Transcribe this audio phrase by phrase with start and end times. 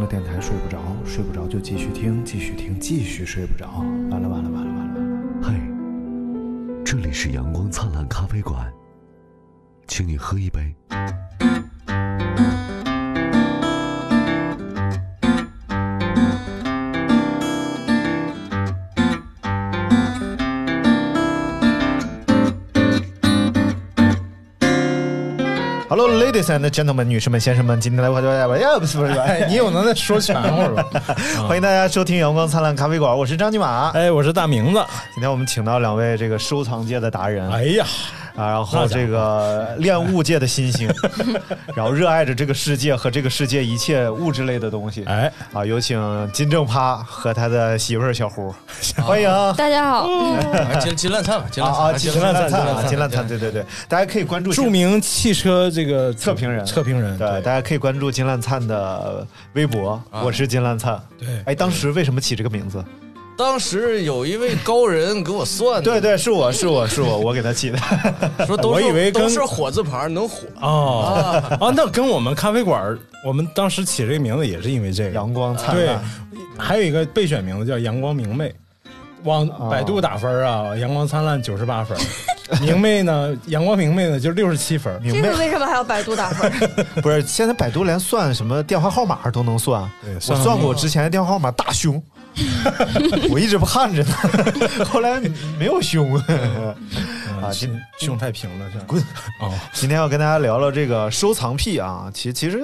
[0.00, 3.84] 听了电台睡不着，睡不着就继续听，继续听，继续睡不着。
[4.10, 5.42] 完了完了完了完了完了！
[5.42, 5.54] 嘿，
[6.82, 8.72] 这里是阳光灿烂咖啡馆，
[9.86, 10.74] 请你喝一杯。
[25.90, 30.86] Hello, ladies and gentlemen，女士们、先生们，今天来我我我呀，不是不是，哎，你有能耐说全乎是吧？
[31.48, 33.88] 欢迎大家收听阳光灿烂咖啡馆，我是张金马。
[33.88, 34.80] 哎，我是大明子。
[35.12, 37.84] 今天我们请到两位这个收藏界的达人，哎呀，
[38.36, 40.88] 啊，然后这个恋物界的新星，
[41.74, 45.04] 然后热爱着这个世界和这个世界一切物质类的东西。
[45.04, 48.54] 哎，啊，有请金正趴和他的媳妇儿小胡，
[48.96, 49.28] 欢迎。
[49.56, 50.06] 大家好，
[50.80, 61.00] 金金烂灿吧，金啊啊，烂灿，金烂灿啊，金烂灿，对对对，大家可以关注著名汽车这个测评人，测评人，对，大家可以关注金烂灿的微博，我是金烂灿。
[61.18, 62.84] 对，哎，当时为什么起这个名字？
[63.40, 67.78] 当时有一位高人给我算的，对对，是我是我是我，我给他起的。
[68.46, 76.02] 说都我以为都是火字旁能火哦 啊，那跟我们咖啡馆，我们当时起这个名字也是因为这个阳光灿烂对烂。，
[76.58, 78.54] 还有一个备选名字叫阳光明媚，
[79.24, 81.96] 往百度打分啊，阳光灿烂九十八分，
[82.60, 85.00] 明媚呢，阳光明媚呢就六十七分。
[85.00, 86.52] 明媚这个为什么还要百度打分？
[87.02, 89.90] 不是，现在百度连算什么电话号码都能算。
[90.04, 92.00] 对我算过我之前的电话号码大凶，
[93.30, 94.14] 我一直盼着呢，
[94.84, 95.20] 后来
[95.58, 96.14] 没有胸。
[97.40, 98.84] 啊胸胸太平了，是吧？
[98.86, 99.02] 滚！
[99.40, 102.60] 哦，今天要跟大家聊聊这个收藏癖啊，其其实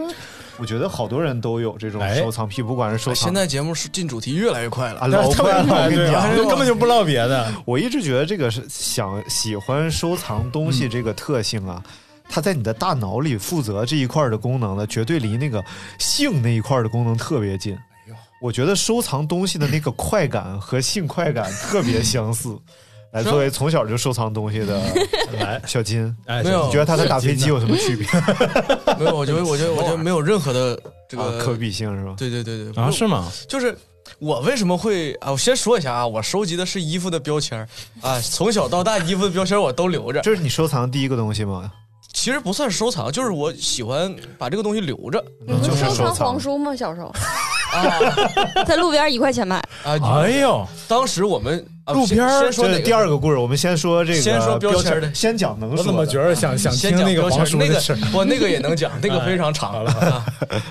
[0.59, 7.51] 我觉得好多人都有这种哎收藏癖，不管是收藏现在节目是进主题越来越快了啊，老快了，我跟你讲，啊，根本就不唠别的。
[7.65, 11.83] 我一直觉得这个是想喜欢收藏东西这个特性啊，
[12.29, 15.65] 它在你的大脑里负责这一块的功能呢，绝对离那个
[15.99, 17.79] 性那一块的功能特别近。
[18.41, 22.57] 我觉得收藏东西的那个快感和性快感特别相似。
[23.13, 24.83] 来，作为从小就收藏东西的
[25.39, 28.07] 来，小金，哎，没有你觉得他和打飞机有什么区别？
[28.99, 32.15] 没有，我觉得我觉得我觉得没有任何的这啊，个可比性是吧？
[32.19, 33.31] 对对对对啊，是吗？
[33.49, 33.75] 就是
[34.19, 35.31] 我为什么会啊？
[35.31, 37.67] 我先说一下啊，我收集的是衣服的标签
[38.03, 40.21] 啊，从小到大衣服的标签我都留着。
[40.21, 41.73] 这是你收藏的第一个东西吗？
[42.13, 46.75] 其实不算是收藏，就是我喜欢把这个东西留着你是收藏收藏黄书吗？
[46.75, 47.11] 小时候
[47.77, 49.97] 啊在路边一块钱买，啊！
[50.23, 55.83] 哎呦，当时我们啊路边儿先先说第二个故事，我们先说这个先说标签签的先讲能说的。
[55.83, 58.11] 我怎么觉得想想先讲听那个黄标签那个叔的事儿？
[58.11, 60.27] 不，那个也能讲，那个非常长了啊。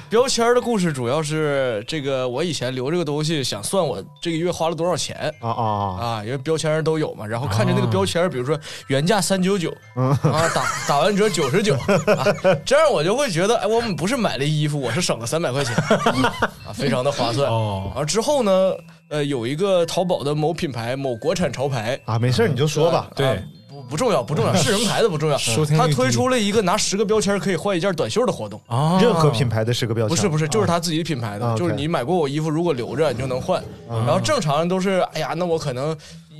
[0.10, 6.06] 标签的故事主要是这个，我以前留这个东西，想算我这个月花了多少钱啊啊啊！
[6.06, 7.26] 啊，因为标签都有嘛。
[7.26, 10.20] 然后看着那个标签，比如说原价三九九啊，
[10.54, 12.28] 打打完折九十九啊，
[12.66, 15.74] 这样我就会觉得，哎，我们不是买了衣服，我是省了三百块钱
[16.68, 17.50] 啊，非常的划算。
[17.50, 18.74] 哦然后之后呢，
[19.10, 23.10] 呃，有一个淘宝的某品牌某国产潮牌，啊，没事儿你就说吧。
[23.16, 23.38] 对啊
[23.70, 25.38] 不不重要，不重要，是什么牌子不重要。
[25.78, 28.60] 他推出了一个拿十个标签可以换一件短袖的活动。
[28.68, 33.64] 啊，任何品牌的十个标签，不是不是，就是他自己品牌的，啊就是你买过我衣服，如果留着你就能换。
[33.88, 35.96] 然后正常人都是，哎呀，那我可能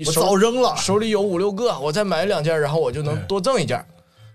[0.06, 0.74] 我手早扔了。
[0.78, 3.84] 手里有五六个，我再买两件，然后我就能多赠一件。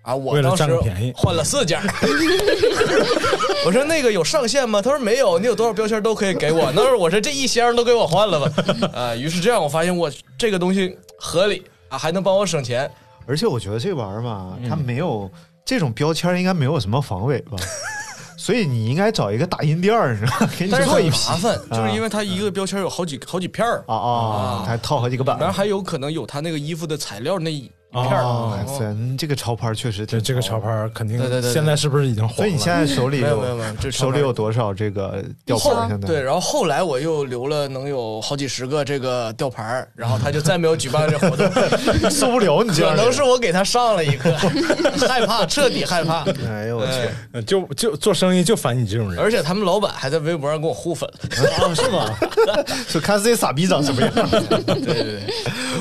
[0.02, 1.80] 啊，我为了当时占便宜换了四件。
[3.66, 4.80] 我说那个有上限吗？
[4.80, 6.72] 他说没有，你有多少标签都可以给我。
[6.72, 8.52] 那我说这一箱都给我换了吧。
[8.94, 12.90] 啊，于是这样我发现我这个东西合理啊，还能帮我省钱。
[13.26, 15.30] 而且我觉得这玩意儿嘛，嗯它没有
[15.64, 17.58] 这种标签，应该没有什么防伪吧。
[18.38, 20.48] 所以你应该找一个打印店儿，是吧？
[20.58, 25.36] 给你但是很做一麻烦，就是因为它一个标签有好几好几片儿，啊啊，还套好几个版。
[25.38, 28.22] 然后还有可能有它那个衣服的材料那一片儿。
[28.22, 32.36] 哦哇塞，这个潮牌确实挺这这个潮牌肯定对对对对现在是不是已经黄了？
[32.36, 35.64] 所以你现在手里有没有没有这手里有多少这个吊牌？
[35.88, 41.50] 现在对，然后后来我又留了能有好几十个这个吊牌，然后他就再没有举办这活动，
[42.10, 44.32] 受不了你这样的人可能是我给他上了一课，
[45.08, 46.24] 害怕，彻底害怕。
[46.48, 46.92] 哎呦我去，
[47.32, 49.20] 呃就就做生意就烦你这种人。
[49.20, 51.08] 而且他们老板还在微博上给我互粉，
[51.58, 52.06] 啊是吗？
[52.88, 54.10] 就看自己傻逼长什么样。
[54.66, 55.20] 对对对，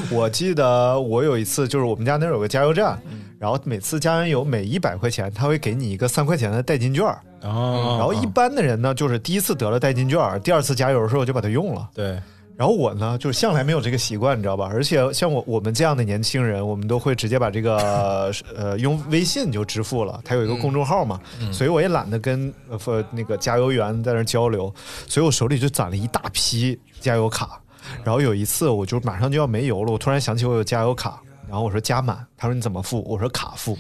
[0.10, 2.98] 我记得我有一次，就是我们家那儿有个加油站，
[3.38, 7.06] 然后每次加完油每一百块钱，他会给你一个三块钱的代金券
[7.42, 11.90] 然后一般的人呢，就是第一次得了代金券，第二次加油的时候就把它用了。
[11.94, 12.20] 对，
[12.58, 14.70] 然后我呢，就向来没有这个习惯，你知道吧？
[14.70, 21.20] 而且像我我们这样的年轻人，我们都会直接把这个 呃用微信就支付了，它有一个公众号嘛，
[21.52, 24.74] 所以我也懒得跟呃那个加油员在那交流，
[25.08, 27.62] 所以我手里就攒了一大批加油卡。
[28.04, 31.22] 然后有一次我就马上就要没油了，我突然想起我有加油卡。
[31.50, 33.04] 然后我说加满，他说你怎么付？
[33.08, 33.76] 我说卡付，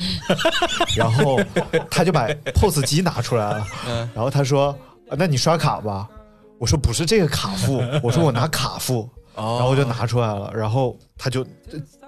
[0.97, 1.39] 然后
[1.87, 3.63] 他就把 POS 机拿出来了，
[4.15, 4.75] 然后他说
[5.07, 6.09] 啊那你刷卡吧，
[6.57, 11.45] 我说不是这个卡付， 我说我拿卡付，然后我就拿出来了，然后他就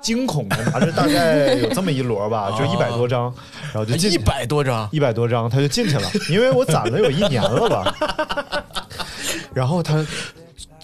[0.01, 3.31] 惊恐的拿着大概有这么一摞吧，就一百多张，
[3.65, 8.65] 然后就进一百多张，一百多张，他就进去了，因为我攒了有一年了吧，
[9.53, 10.03] 然后他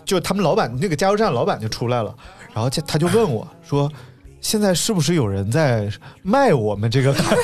[0.06, 2.16] 就他们老板那个加油站老板就出来了，
[2.54, 3.92] 然后就他就问我说。
[4.40, 5.90] 现在是不是有人在
[6.22, 7.36] 卖我们这个卡？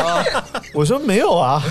[0.74, 1.62] 我说没有啊。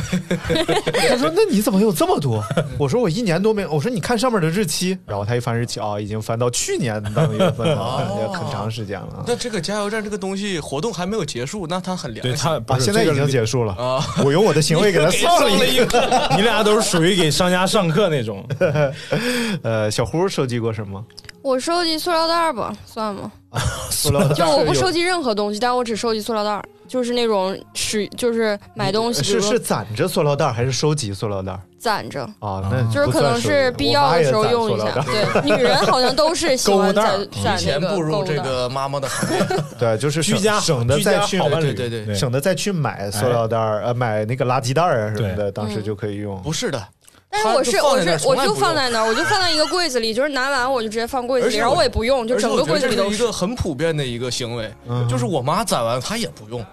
[1.09, 2.44] 他说那你怎么有这么多？
[2.79, 3.71] 我说我一年多没有。
[3.71, 9.23] 我说你看上面的日期，然后他一翻日期啊、已经翻到去年当月份了，也很长时间了。
[9.27, 12.31] 那这个加油站这个东西活动还没有结束，那它很良心。
[12.31, 14.03] 对他啊，现在已经结束了啊！
[14.23, 16.29] 我用我的行为给他上了一个。
[16.35, 18.47] 你俩都是属于给商家上课那种。
[19.63, 21.03] 呃，小胡收集过什么？
[21.42, 23.32] 我收集塑料袋儿吧，算吗？
[23.90, 32.62] 塑料袋就我不收集，任何东西，但我只收集塑料袋儿，就是那种使，就是买东西，比是是攒着塑料袋儿还是收集塑料袋儿攒着，啊？
[32.72, 34.92] 那就是可能是必要的时候用一下。
[35.04, 39.58] 对，女人好像都是 喜欢攒购物袋儿攒提前那个步入这个妈妈的行列。
[39.80, 46.40] 对，就是居家省得再去好伴侣对对对省得再去买塑料袋儿，呃，买那个垃圾袋儿啊什么的，当时就可以用。
[46.44, 46.88] 不是的，
[47.31, 56.63] 但是我是它就放我是我就放在那儿，我就放在一个柜子里，就是拿完我就直接放柜子里，然后我也不用，就整个柜子里都而且我觉得这是一个很普遍的一个行为，嗯就是我妈攒完她也不用，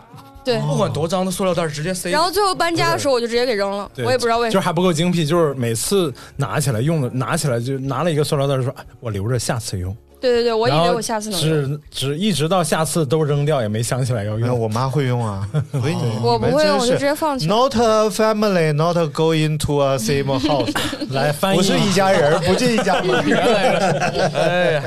[0.44, 0.58] 对。
[0.60, 2.10] 不管多脏的塑料袋直接塞。
[2.10, 4.52] 然后最后搬家的时候，我就直接给扔了，我也不知道为什么。
[4.52, 9.96] 就是还不够精辟，就是每次拿起来用的，拿起来就拿了一个塑料袋，说哎我留着下次用。
[10.20, 11.50] 对对对，我以为我下次能用。
[11.50, 14.59] 只只一直到下次都扔掉，也没想起来要用。
[14.59, 17.47] 我妈会用啊， 所以你我不会用，我就直是接放弃。
[17.47, 20.73] Not a family, not going to a same house，
[21.11, 23.25] 来翻译，不是一家 人，不进一家门。
[23.26, 24.82] 原来是，哎呀，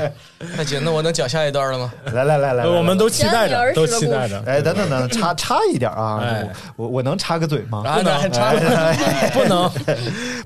[0.56, 1.92] 那行，那我能讲下一段了吗？
[2.12, 4.42] 来来来来，我们都期待着，都期待着。
[4.46, 7.82] 哎，等等等，插插一点啊哎，我我能插个嘴吗？
[7.86, 8.94] 啊，那还差了，
[9.32, 9.70] 不能，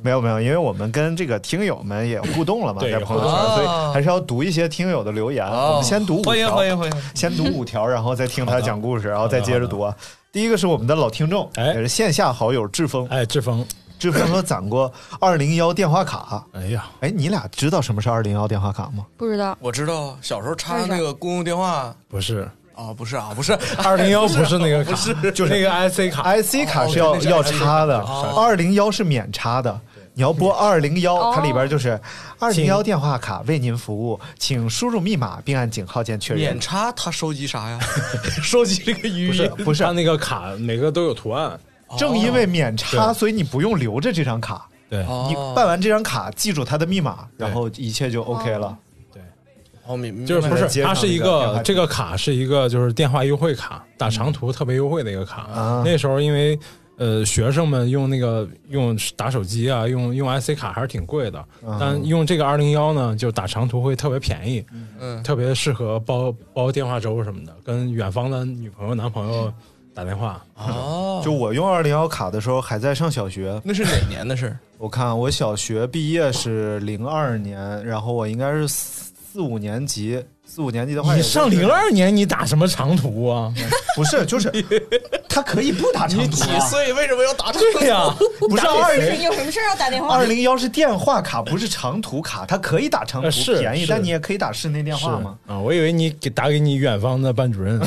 [0.03, 5.47] 没有没有，因为我们跟这个听友们也互动了嘛，对在朋友圈，啊所以还是要读一些听友的留言。
[5.47, 5.71] 哦。
[5.71, 9.97] 我们先读五条，欢迎欢迎欢迎，先读五条， 然后再听他讲故事，然后再接着读啊。
[10.31, 11.69] 第一个是我们的老听众，哎。
[11.69, 13.67] 也是线下好友志峰，哎，志峰，
[13.99, 16.45] 志峰说攒过 二零幺电话卡。
[16.53, 19.07] 哎呀，哎，你俩知道什么是二零幺电话卡吗？
[19.17, 21.95] 不知道，我知道小时候插那个公用电话。
[22.07, 22.47] 不是。
[22.75, 23.59] 啊，不是啊，不是。
[23.83, 24.95] 二零幺，不是那个卡，
[25.35, 26.37] 就是那个 IC 卡。
[26.37, 27.99] IC 卡是要、要插的，
[28.37, 29.81] 二零幺是免插的。
[30.17, 31.33] 你要拨二零幺，哦。
[31.37, 32.01] 它里边就是
[32.39, 36.41] 二零幺电话卡为您服务，请输入密码并按井号键确认。
[36.41, 37.79] 免插，它收集啥呀？
[38.43, 39.51] 收集这个语不是音。
[39.63, 41.61] 不是，它那个卡每个都有图案。
[41.99, 45.27] 正因为免插，所以你不用留着这张卡，对，哦。
[45.29, 48.75] 你办完这张卡，记住它的密码，然后一切就 OK 了。
[49.13, 49.23] 对。
[49.87, 55.43] 哦，明明就是不是它是一个这个卡是一个就是电话优惠卡，打长途特别优惠的一个卡。
[55.43, 55.83] 啊。
[55.85, 56.59] 那时候因为
[56.97, 61.45] 呃学生们用那个用打手机啊，用用 IC 卡还是挺贵的，
[61.79, 64.65] 但用这个二零幺呢，就打长途会特别便宜，
[65.01, 65.23] 嗯。
[65.23, 69.53] 特别适合包包电话粥什么的，跟远方的女朋友男朋友
[69.95, 70.45] 打电话。
[70.55, 74.57] 哦，就我用二零幺卡的时候还在上小学，那是哪年的事？
[74.79, 80.23] 我看我小学毕业是零二年，然后我应该是四四五年级，
[80.57, 83.53] 四五年级的话，你上零二年你打什么长途啊？
[83.95, 84.51] 不是，就是
[85.29, 86.61] 他可以不打长途、几啊。
[86.61, 86.95] 岁？
[86.95, 88.09] 为什么要打长对呀、
[88.41, 95.37] 不是二零有什么事要打电话二零幺是电话卡，不是长途卡，它可以打长途呃便宜，是但你也可以打室内电话嘛。
[95.47, 97.79] 啊，我以为你给打给你远方的班主任。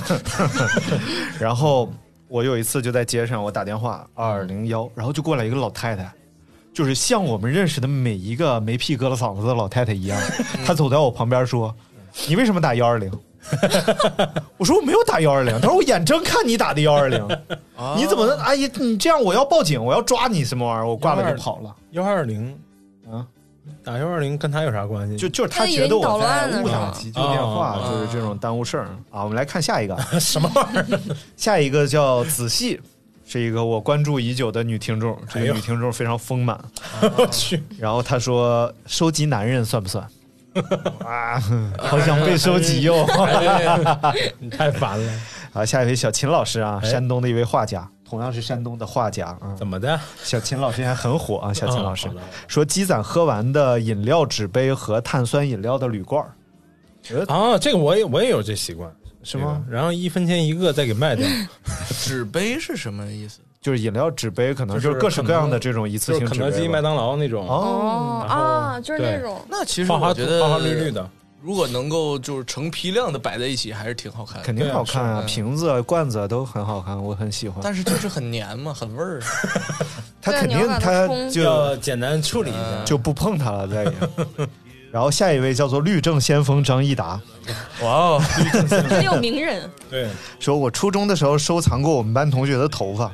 [1.39, 1.91] 然后
[2.27, 6.07] 我有一次就在街上，我打电话二零幺，然后就过来一个老太太，
[6.71, 10.21] 就是像我们认识的每一个没屁搁了嗓子的老太太一样，
[10.63, 11.75] 她走在我旁边说
[12.27, 13.11] ：“你为什么打幺二零？”
[14.57, 17.25] 我说我没有打幺二零，他说我眼睁看你打的幺二零，
[17.95, 18.37] 你怎么能？
[18.37, 20.87] 阿姨，你这样我要报警，我要抓你什么玩意儿？
[20.87, 21.73] 我挂了就跑了。
[21.91, 22.55] 幺二零
[23.09, 23.25] 啊，
[23.83, 25.15] 打幺二零跟他有啥关系？
[25.17, 29.23] 就就是他觉得我在误打急救电话，哦就是这种耽误事儿啊。
[29.23, 30.99] 我们来看下一个， 什么玩意儿？
[31.37, 32.79] 下一个叫仔细，
[33.25, 36.59] 是一个我关注已久的女听众，这个女听众非常丰满。
[37.17, 40.05] 我去，然后她说：“收集男人算不算？”
[41.05, 41.41] 啊，
[41.77, 43.05] 好想被收集哟！
[44.39, 45.11] 你太烦了。
[45.53, 49.55] 啊，下一位小秦老师啊，山东的一位画家，同样是山东的画家啊。
[49.57, 49.99] 怎么的？
[50.23, 51.53] 小秦老师现在很火啊！
[51.53, 52.11] 小秦老师哦
[52.47, 58.91] 说，积攒喝完的饮料纸杯和碳酸饮料的铝罐儿，啊，这个我也我也有这习惯，
[59.23, 59.63] 是吗？
[59.69, 61.27] 然后一分钱一个再给卖掉，
[62.01, 63.39] 纸杯是什么意思？
[63.61, 66.45] 就是饮料纸杯，可能就是各式各样的这种一次性纸杯吧。
[66.45, 71.09] 肯德基、麦当劳那种，哦，啊，就是那种那其实花花我觉得花花绿绿的，
[71.41, 74.43] 如果能够就是成批量的摆在一起，还是挺好看的。
[74.43, 77.59] 肯定好看瓶子、罐子都很好看，我很喜欢。
[77.61, 79.21] 但是就是很黏嘛，很味儿。
[80.21, 82.83] 他肯定他就要简单处理一下。
[82.85, 83.93] 就不碰它了，再也。
[84.91, 87.19] 然后下一位叫做律政先锋张益达，
[87.81, 88.21] 哇哦，
[88.89, 90.07] 很有名人，对，
[90.39, 93.11] 说我初中的时候收藏过我们班同学的头发，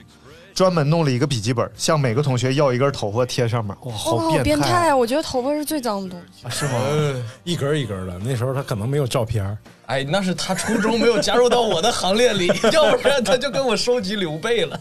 [0.53, 3.75] 专门弄了一个笔记本，向每个同学要一根头发贴上面。
[3.81, 4.95] 哇，好好变态态啊！
[4.95, 6.45] 我觉得头发是最脏的东西。
[6.47, 6.49] 啊！
[6.49, 6.71] 是吗？
[6.79, 8.17] 呃一根一根的。
[8.23, 14.79] 那时候他可能没有照片儿哎，那是他初中没有加入到我的行列里， 要不然他就跟我收集刘备了。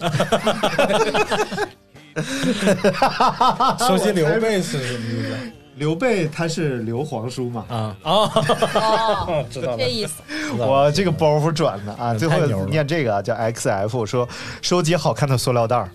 [3.81, 7.65] 收集刘备是什么意思刘备他是刘皇叔嘛？
[7.69, 8.13] 啊啊？
[9.27, 10.23] 哦，知道了这，意思。
[10.57, 14.29] 我这个包袱转的啊，最后念这个啊，叫 XF，说
[14.63, 15.91] 收集好看的塑料袋儿，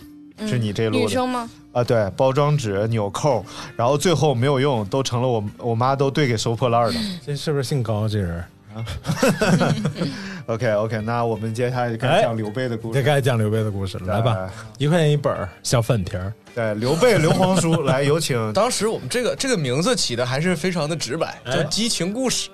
[0.47, 1.49] 是你这路的女生吗？
[1.71, 1.83] 啊？
[1.83, 3.45] 对，包装纸、纽扣，
[3.77, 6.99] 然后最后没有用，都成了我我妈都兑给收破烂儿的。
[7.25, 8.07] 这是不是姓高？
[8.07, 8.43] 这人
[8.75, 8.85] 啊
[10.47, 13.05] OK OK，那我们接下来就开始讲刘备的故这事。
[13.05, 18.37] 该讲刘备的故事了，来吧，一块钱一本小粉皮儿，对，刘备刘皇叔，来有请。
[18.53, 22.49] 当时我们这个这个名字起的还是非常的直白，叫激情故事。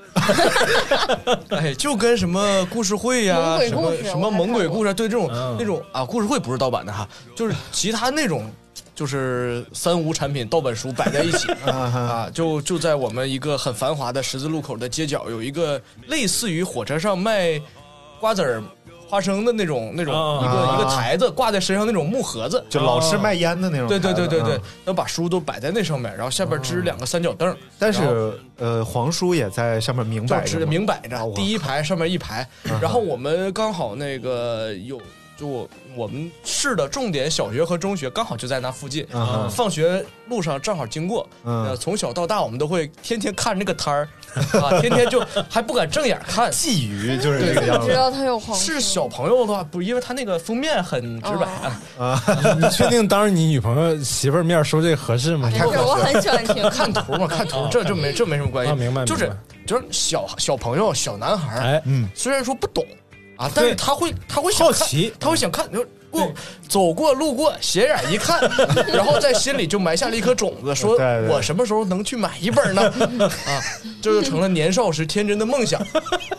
[1.49, 8.49] 哎，就跟什么故事会呀、什么什么猛鬼故事啊，对这种、嗯那种啊，故事会不是盗版的哈，就是其他那种。
[8.93, 17.61] 就是三无产品盗版书摆在一起 啊，就就在我们一个很繁华的十字路口的街角，有一个类似于火车上卖
[18.21, 18.63] 瓜子儿、
[19.07, 20.75] 花生的那种那种啊一个、啊。
[20.75, 23.99] 一个台子挂在身上那种木盒子，就老式卖烟的那种对。
[23.99, 32.47] 对对对对啊，那把书都摆在那上面，然后下边支两个三角凳，但是呃，黄叔也在上面明摆着明摆着第一排上面一排，
[32.81, 35.01] 然后我们刚好那个有。
[35.37, 44.07] 就我我们市的重点小学和中学刚好就在那附近，嗯放学路上正好经过，嗯呃，从小到大我们都会天天看那个摊儿，
[44.61, 47.87] 啊，天天就还不敢正眼看，觊觎就是这个样子。
[47.87, 51.47] 知道他有黄是小朋友的话，不，因为他那个封面很直白
[51.97, 52.21] 啊，
[52.59, 55.49] 你确定当着你女朋友媳妇儿面说这个合适吗？
[55.51, 56.65] 不是，我很喜欢听。
[56.69, 59.31] 看图嘛，看图，这这没这没什么关系，啊明白就是
[59.67, 62.83] 就是小小朋友小男孩儿，哎，嗯，虽然说不懂
[63.37, 65.13] 啊，但是他会他会好奇。
[65.19, 66.33] 他会想看，就过
[66.69, 68.39] 走过路过，斜眼一看，
[68.93, 72.81] 然后在心里就埋下了一颗种子，说我什么时候能去买一本呢？
[73.45, 73.59] 啊，
[74.01, 75.85] 这就成了年少时天真的梦想。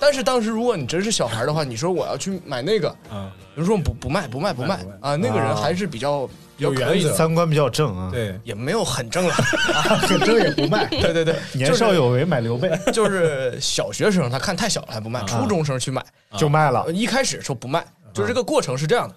[0.00, 7.12] 但是当时如果你真是小孩的话，你说我要去买那个，啊，有人说不不卖不卖不卖啊，那个人还是比较有原则。
[7.14, 9.34] 三观比较正啊，，对，也没有很正了。
[10.24, 10.86] 正也不卖。
[10.90, 12.70] 对对对，年少有为买刘备。
[12.92, 16.04] 就是小学生他看太小了还不卖，初中生去买，
[16.36, 16.82] 就卖了。
[16.82, 19.14] 呃，一开始说不卖，就是这个过程是这样的，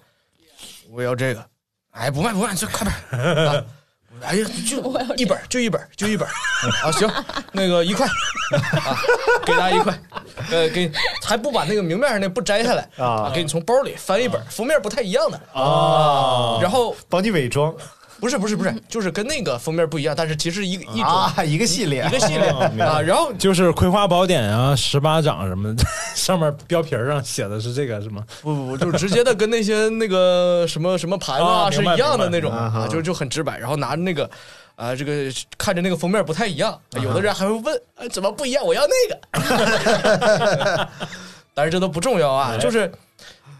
[0.90, 1.44] 我要这个，
[1.90, 3.64] 哎，不卖不卖，就快点！
[4.22, 4.78] 哎呀，就
[5.16, 6.26] 一本就一本就一本
[6.84, 7.10] 啊，行，
[7.52, 8.06] 那个一块
[8.84, 8.96] 啊，
[9.44, 9.98] 给大家一块，
[10.50, 10.90] 呃，给
[11.24, 17.74] 还不把那个明面上那不摘下来啊给你从包里翻一本，封面不太一样的啊，然后帮你伪装
[18.20, 22.48] 不是不是不是，就是跟那个封面不一样，但是其实一个一种啊，一个系列，一个系列
[22.84, 25.84] 啊，然后就是《葵花宝典》啊，《十八掌》什么的，
[26.14, 28.24] 上面标皮上写的是这个是吗？
[28.42, 34.28] 不不不，就是直接的跟那些那个什么什么盘子啊是一样的那种啊啊，就就很直白，然后拿着那个。
[34.76, 38.64] 啊，这个看着那个封面不太一样，有的人还会问，哎，怎么不一样？
[38.64, 40.88] 我要那个。
[41.52, 42.90] 但是这都不重要啊，就是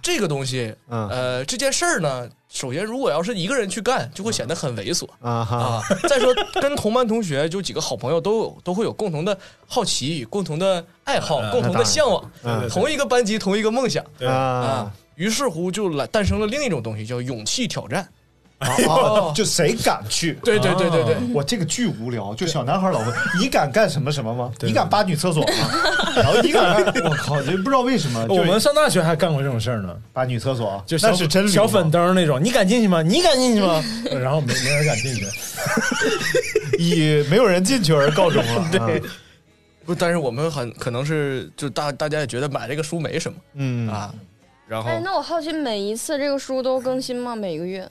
[0.03, 5.83] 这个东西，嗯呃，这件事儿呢，首先如果要是一个人去干，就会显得很猥琐啊，啊。
[6.09, 14.93] 再说跟同班同学就几个好朋友都有 都会有共同的好奇、共同的爱好、共同的向往，嗯同一个班级、同一个梦想啊啊。
[15.17, 18.09] 于是乎就来诞生了另一种东西，叫勇气挑战。
[18.61, 20.35] 啊， 就谁敢去？
[20.45, 23.09] 对对对对对，我这个巨无聊，就小男孩老问
[23.41, 24.53] 你敢干什么什么吗？
[24.61, 25.53] 你敢扒女厕所吗？
[26.17, 26.77] 然后你敢？
[27.05, 33.03] 我靠，这不知道为什么， 我们上大学还干过这种事儿呢，扒女厕所，就是真小粉灯那种，你敢进去吗？
[33.03, 33.83] 你敢进去吗？
[34.21, 35.25] 然后没没人敢进去，
[36.79, 38.69] 以没有人进去而告终了。
[38.71, 39.03] 对，
[39.85, 44.13] 不，但是我们很可能是就大大家也觉得买这个书没什么嗯啊，
[44.71, 47.35] 然后哎，那我好奇，每一次这个书都更新吗？
[47.35, 47.89] 每个月？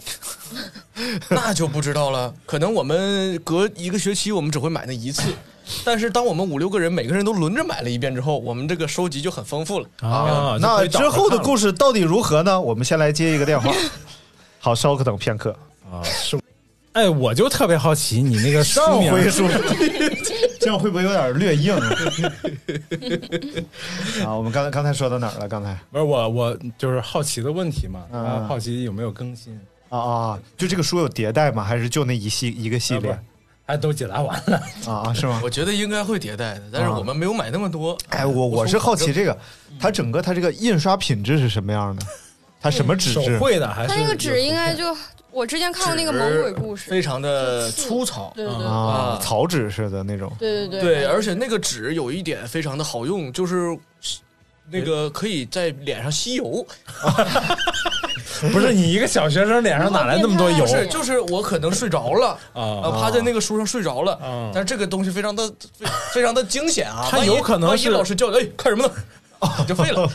[1.28, 2.34] 那就不知道了。
[2.46, 5.34] 可能我们隔一个学期我们只会买那一次，
[5.84, 9.90] 但是当我们五六个人每个人都轮着买了一遍之后，我们这个收集就很丰富了。
[10.00, 12.62] 啊，那之后的故事到底如何呢？
[12.62, 13.70] 我们先来接一个电话。
[14.60, 15.54] 好，稍可等片刻。
[15.92, 16.39] 啊，是。
[16.94, 19.48] 哎，我就特别好奇你那个书上名回书，
[20.60, 21.76] 这样会不会有点略硬
[24.26, 24.36] 啊？
[24.36, 25.48] 我们刚才刚才说到哪儿了？
[25.48, 31.64] 刚才不是我我就是好奇的问题嘛，嗯啊，好奇有没有更新，啊啊，就这个书有迭代吗？
[31.64, 33.18] 还是就那一系一个系列
[33.66, 34.58] 还都解答完了。
[34.88, 35.14] 啊啊？
[35.14, 35.40] 是吗？
[35.44, 37.96] 我觉得应该会迭代的，但是我们没有买那么多。
[38.10, 39.38] 哎，我我是好奇这个，
[39.80, 42.02] 它整个它这个印刷品质是什么样的？
[42.62, 43.38] 它什么纸手质？
[43.38, 44.84] 绘的还是它那个纸应该就
[45.40, 48.34] 我之前看过那个猛鬼故事，非常的粗糙。
[48.36, 50.30] 对对对啊啊，草纸似的那种。
[50.38, 53.78] 对对对，而且那个纸有一点非常的好用，就是
[54.70, 56.66] 那个可以在脸上吸油。
[58.52, 62.38] 不是你一个小学生脸上哪来那么多油不是，就是我可能睡着了。
[62.54, 62.62] 啊？
[62.84, 67.08] 啊，趴在那个书上睡着了，啊但是这个东西非常的非非常的惊险啊！
[67.12, 68.94] 他有可能万一是老师叫你，哎，看什么呢？
[69.40, 70.10] 啊， 就废了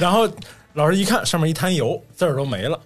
[0.00, 0.26] 然后
[0.72, 2.80] 老师一看上面一滩油，字儿都没了。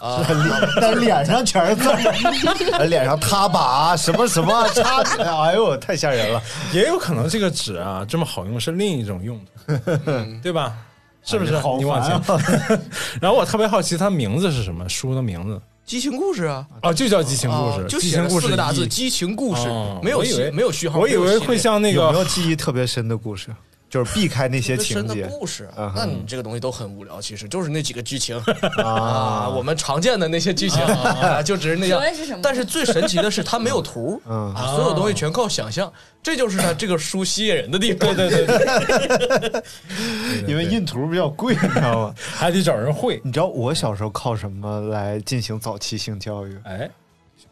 [0.00, 0.24] 啊！
[0.80, 6.40] 但脸上全是字儿， 脸上他把什么什么插纸，哎呦，太吓人了！
[6.72, 9.72] 也有可能这个纸啊这么好用是另一种用途，
[10.42, 10.72] 对吧？
[11.24, 11.52] 是不是？
[11.78, 12.38] 你往前烦。
[13.20, 23.50] 然后我特别好奇它名字是什么，书的名字激情故事啊，啊，就叫《激情故事啊》，就写四个大字“激情故事哦”，没有我以为序没有序号，我以为会像那个有没有记忆特别深的故事？
[23.88, 25.30] 就是避开那些情节
[25.94, 28.44] 那你这个东西都很无聊，其实就是那几个剧情啊
[28.84, 32.36] 啊，我们常见的那些剧情啊，就只是那样是。
[32.42, 35.90] 但是最神奇的是，它没有图，嗯啊，所有东西全靠想象，
[36.22, 38.14] 这就是它这个书吸引人的地方。
[38.14, 38.58] 对对对
[39.50, 39.64] 对，
[40.48, 42.14] 因为印图比较贵，你知道吗？
[42.34, 43.20] 还得找人会。
[43.24, 46.58] 你知道我小时候靠什么来进行早期性教育？
[46.64, 46.90] 哎，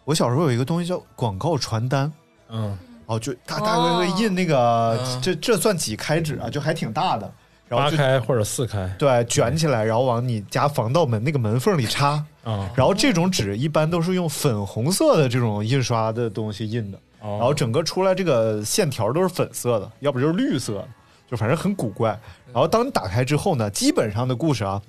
[0.05, 2.13] 我小时候有一个东西叫广告传单。
[2.51, 2.77] 嗯，
[3.07, 6.49] 哦，就他大概会印那个，嗯这这算几开纸啊？
[6.49, 7.33] 就还挺大的，
[7.69, 12.25] 然后就八开或者四开对卷起来，然后往你家防盗门那个门缝里插。
[12.45, 20.89] 啊，然后这种纸一般都是用粉红色的这种印刷的东西印的，然然后整个出来这个线条都是粉色的，要不就是绿色的，
[21.31, 22.11] 就反正很古怪。
[22.53, 24.81] 然后当你打开之后呢，基本上的故事啊，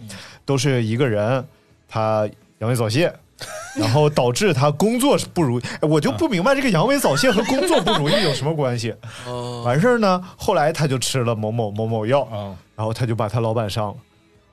[0.43, 1.45] 都是一个人
[1.87, 3.13] 他阳痿早泄。
[3.75, 8.93] 然后导致他工作是不如我就不明白这个阳痿早泄和工作不如意有什么关系。
[9.27, 13.95] 哦完事儿呢，后来他就吃了某某某某药，啊，然后他就把他老板上了。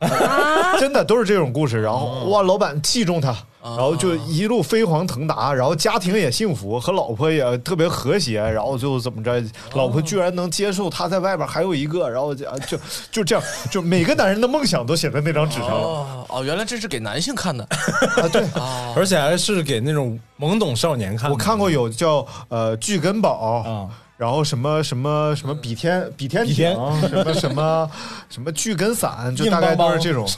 [0.78, 9.42] 真的都是这种故事，然后哇，老板器重他，然后就一路飞黄腾达，然后家庭也幸福，和老婆也特别和谐，然后就怎么着，
[9.74, 12.78] 老婆居然能接受他在外边还有一个，然后就就
[13.10, 17.62] 就这样，就每个男人的梦想都写在那张纸上了哦哦，原来这是给男性看的
[18.16, 18.26] 啊！
[18.32, 18.92] 对， 啊！
[18.96, 21.34] 而且还是给那种懵懂少年看的。
[21.34, 23.88] 我看过有叫呃巨根宝啊。
[24.16, 26.74] 然后什么什么什么比天比天比天。
[27.08, 27.90] 什么 什么
[28.28, 30.28] 什么聚根散，就大概都是这种。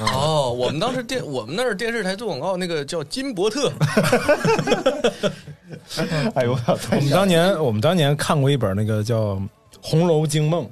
[0.00, 3.70] 哦，我们当时电我们那儿电视台做广告，那个叫金伯特，
[6.34, 9.34] 哎呦，我我们当年我们当年看过一本那个叫
[9.82, 10.64] 《红楼惊梦》，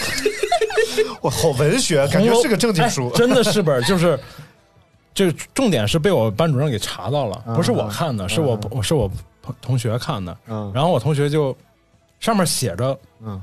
[1.20, 3.08] 我好文学，感觉是个正经书。
[3.10, 3.16] 哎。
[3.16, 4.18] 真的是本儿，就是
[5.12, 9.18] 这重点是被我班主任给查到了，嗯不是我看的，是我我是我朋
[9.60, 11.56] 同学看的，嗯然后我同学就
[12.18, 13.40] 上面写着嗯，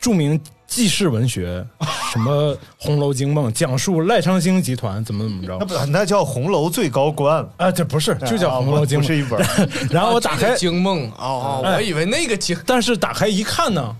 [0.00, 1.64] 著名纪事文学
[2.12, 9.40] 什么《红楼惊梦》，讲述赖昌星集团怎么怎么着那不那叫红楼最高官，啊，这不是就叫《红楼惊梦是》，一本。
[9.90, 13.96] 然后我打开惊梦哦，哦哎我以为那个惊但是打开一看呢，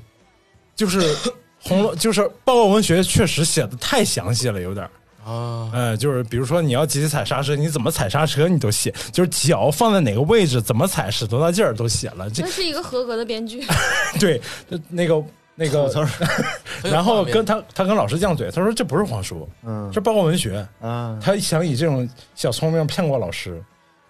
[0.75, 1.17] 就是
[1.63, 4.91] 红楼，就是报告文学确实写的太详细了，有点儿。
[5.27, 12.31] 啊，呃，就是比如说你要集体踩刹车，你怎么踩刹车你都写，就是脚放在哪个位置，怎么踩，使多大劲儿都写了。
[12.31, 13.67] 这是一个合格的编剧，
[14.21, 14.41] 对，
[14.89, 15.21] 那个
[15.57, 15.91] 那个，
[16.85, 20.65] 然后跟他他跟老师犟嘴，他说这不是黄书，嗯这报告文学。
[20.81, 23.61] 啊，他想以这种小聪明骗过老师。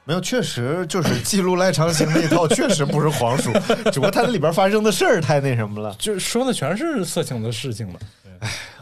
[0.05, 3.50] 没有，确实就是记录赖昌星那一套，确实不是黄书，
[3.90, 5.96] 只不过他那里边发生的事儿太那什么了。
[5.98, 7.98] 就说的全是色情的事情嘛。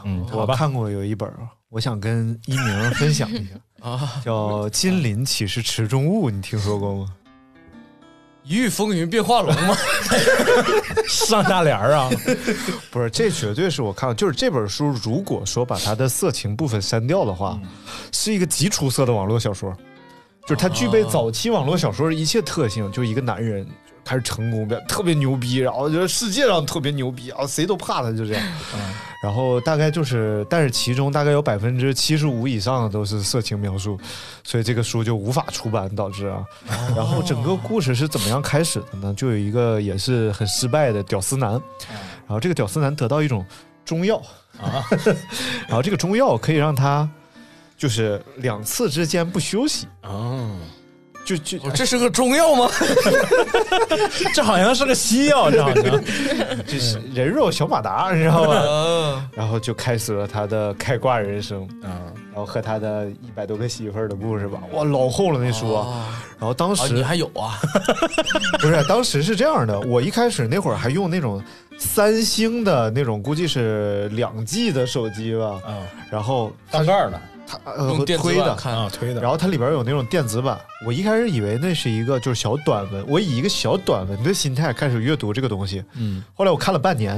[0.05, 1.31] 嗯，我看过有一本，
[1.69, 3.55] 我想跟一鸣分享一下，
[3.89, 4.23] 啊！
[4.25, 7.07] 叫《金鳞岂是池中物》，你听说过吗？
[8.43, 9.75] 一遇风云变化龙吗？
[11.09, 12.11] 上下联儿啊，
[12.91, 17.59] 不是，这绝对是我看过，就是这本书，如果说把它的色情部分删掉的话，
[18.13, 19.75] 是一个极出色的网络小说，
[20.43, 23.67] 就是它具备早期网络小说的一切特性，就是一个男人
[24.05, 28.43] 开始成功，特别牛逼，然后觉得世界上特别牛逼啊，谁都怕他，就这样。
[29.23, 33.99] 然后大概就是，但是其中大概有百分之七十五以上的都是色情描述，
[34.43, 36.45] 所以这个书就无法出版，导致啊。
[36.95, 39.15] 然后整个故事是怎么样开始的呢？
[39.17, 41.53] 就有一个也是很失败的屌丝男，
[42.27, 43.45] 然后这个屌丝男得到一种
[43.85, 44.21] 中药。
[44.61, 44.87] 啊，
[45.67, 47.09] 然后这个中药可以让他
[47.77, 50.57] 就是两次之间不休息，哦，
[51.25, 52.69] 就就哦这是个中药吗？
[54.35, 55.75] 这好像是个西药，你知道吗
[56.67, 58.57] 就是人肉小马达，你知道吧？
[58.57, 64.59] 啊，然后就开始了他的开挂人生，啊，然后和他的一百多个媳妇儿的故事吧。
[64.73, 66.23] 哇，老厚了那书啊！
[66.39, 67.59] 然后当啊，时你还有啊？
[68.61, 71.43] 不是，当时是这样的，我一开始那会儿还用那种
[71.79, 77.21] 三星的那种，估计是两 G 的手机吧，嗯，然后翻盖儿的
[77.65, 78.45] 它呃用电子推的。
[78.47, 85.83] 版看啊，推的，然后它里边有那种电子版，我一开始以为那是一个就是小短文，我以一个小短文的心态开始阅读这个东西。
[85.95, 87.17] 嗯，后来我看了半年，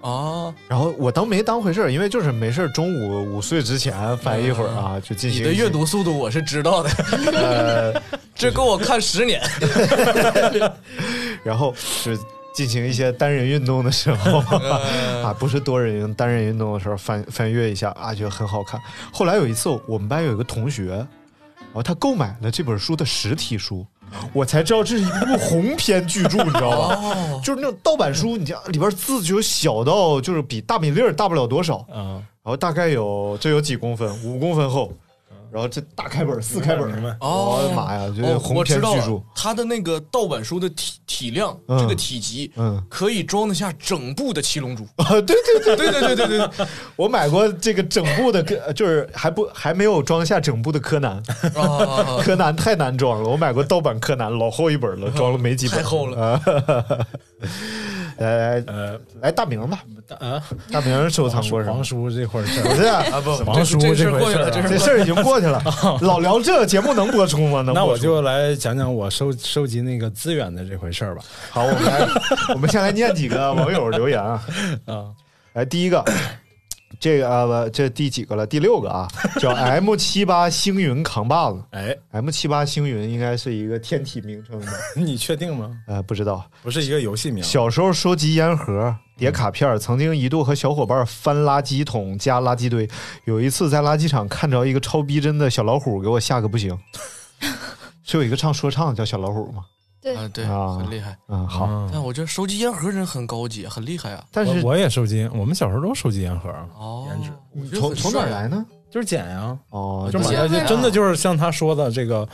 [0.00, 6.90] 啊，然后我当没当回事儿，因为就是没事儿中午午睡之前翻一会儿啊，就进行你的阅读速度我是知道的，
[7.32, 8.02] 呃，
[8.34, 9.40] 这够我看十年。
[11.44, 12.16] 然后是
[12.54, 14.38] 进行一些单人运动的时候
[15.22, 18.80] 啊，不是多人运，单人运动的时候翻翻阅一下啊，觉得很好看。
[19.12, 23.86] 后来有一次，我们班有一个同学，然后他购买了这本书的实体书。
[24.34, 26.94] 我才知道这是一部鸿篇巨著，你知道吧？
[26.96, 34.92] 哦，就是那种盗版书，你讲里边字就小到就是比大米粒儿大不了多少，嗯，然后大概有这有几公分，五公分厚，
[35.52, 36.88] 然后这大开本四开本，
[37.20, 39.02] 我的妈呀，这哦，鸿我知道了。
[39.02, 41.78] 篇巨著，，它的那个盗版书的体体量，嗯。
[41.78, 44.84] 这个体积，嗯，可以装得下整部的《七龙珠》。
[44.96, 46.48] 啊，对对对对对对对对。
[46.48, 51.22] 对，我买过这个整部的，就是还不还没有装下整部的柯南，
[51.54, 53.28] 啊，柯南太难装了。
[53.28, 56.18] 我买过盗版柯南，老厚一本了，装了没几本，太厚了。
[56.18, 56.40] 啊。
[58.18, 59.80] 来来呃来，大明吧，
[60.18, 61.84] 啊，大明收藏过什么王？
[61.84, 65.62] 叔这会儿事不，是啊，啊不，王叔这回事儿啊这这事事儿已经过去了。
[66.02, 67.62] 老聊这个节目能播出吗？
[67.62, 67.74] 能。
[67.74, 71.22] 那我就来讲讲我收收集那个资源的这回事儿吧。
[71.50, 72.06] 好，我们来，
[72.54, 74.42] 我们先来念几个网友留言啊。
[74.86, 75.06] 啊，
[75.54, 76.04] 来，第一个，
[77.02, 78.46] 这个啊不，这第几个了？
[78.46, 79.08] 第六个啊，
[79.40, 81.60] 叫 M 七八星云扛把子。
[81.72, 84.70] 哎，M 七八星云应该是一个天体名称吧？
[84.94, 85.68] 你确定吗？
[85.88, 86.48] 呃，不知道。
[86.62, 87.42] 不是一个游戏名。
[87.42, 92.88] 小时候收集烟盒、叠卡片，曾经一度和小伙伴翻垃圾桶加垃圾堆。
[93.24, 96.78] 有一次在垃圾场看着一个超逼真的小老虎，给我吓个不行。
[98.06, 99.64] 是有一个唱说唱叫小老虎吗？
[100.02, 101.16] 对啊，对，啊很厉害。
[101.28, 101.64] 啊，好。
[101.64, 104.24] 啊但我觉得收集烟盒人很高级，很厉害啊。
[104.32, 108.66] 但是我我也收集，我们小时候都收集烟盒，哦，颜值从从哪儿来呢？
[108.90, 112.28] 就是捡呀，哦，就买捡垃圾，真的就是像他说的这个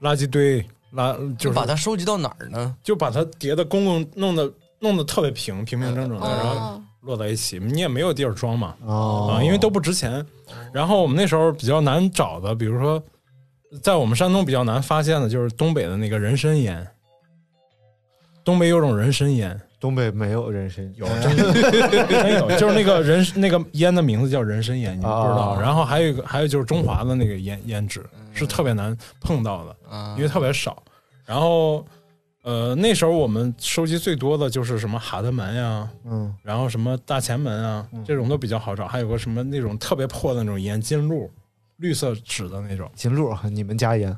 [0.00, 2.74] 垃圾堆垃，就是把它收集到哪儿呢？
[2.82, 10.24] 就把它叠的公公弄的弄的特别平平平整整的，然后哦，摞在一起，你也没有地儿装嘛，哦啊，因为都不值钱。
[10.72, 13.02] 然后我们那时候比较难找的，比如说
[13.82, 16.86] 在我们山东比较难发现的，就是东北的那个人参烟。
[18.48, 25.50] 东北有种人参烟，东北没有人参，有 真有就是那个人那个烟的名字叫人参烟，你不知道。
[25.50, 30.82] 啊然后还有一个，还有就是中华的那个烟烟纸是特别难碰到的，啊因为特别少。
[31.26, 31.84] 然后
[32.42, 38.88] 呃，那时候我们收集最多的就是什么哈德门呀，嗯，然后什么大前门啊，这种都比较好找。
[38.88, 41.30] 还有个什么那种特别破的那种烟，金鹿，
[41.76, 42.90] 绿色纸的那种。
[42.94, 44.16] 金鹿，你们家烟，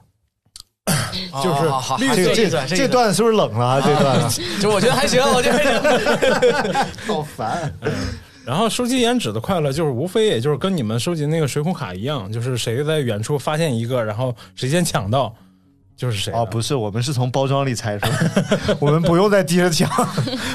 [1.42, 3.80] 就是好好好绿色这这这段这段是不是冷了啊？
[3.80, 6.74] 这段 就我觉得还行， 我觉得还行。
[7.06, 7.72] 好烦。
[8.44, 15.32] 然后收集颜值的快乐，就是无非也就是跟你们收集那个水浒卡一样，就是谁在远处发现一个，然后谁先抢到，
[15.96, 16.40] 就是谁啊。
[16.40, 18.18] 哦，不是，我们是从包装里猜出来
[18.66, 19.88] 的，我们不用再低着抢，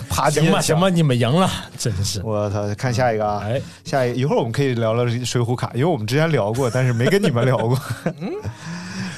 [0.09, 0.89] 爬行吧，行吧，。
[0.89, 2.21] 你们赢了，真是。
[2.23, 2.67] 我操！
[2.75, 7.79] 看下一个啊，哎，下一个一会儿我们可以聊聊水浒卡，因为我们之前聊过，但是没跟你们聊过。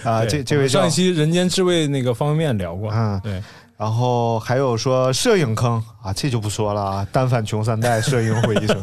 [0.08, 3.44] 啊，这这位上一期人间至味那个方便面聊过，嗯对，
[3.78, 8.80] 然后还有说摄影坑啊，这就不说了啊，单反穷三代， 摄影毁一生。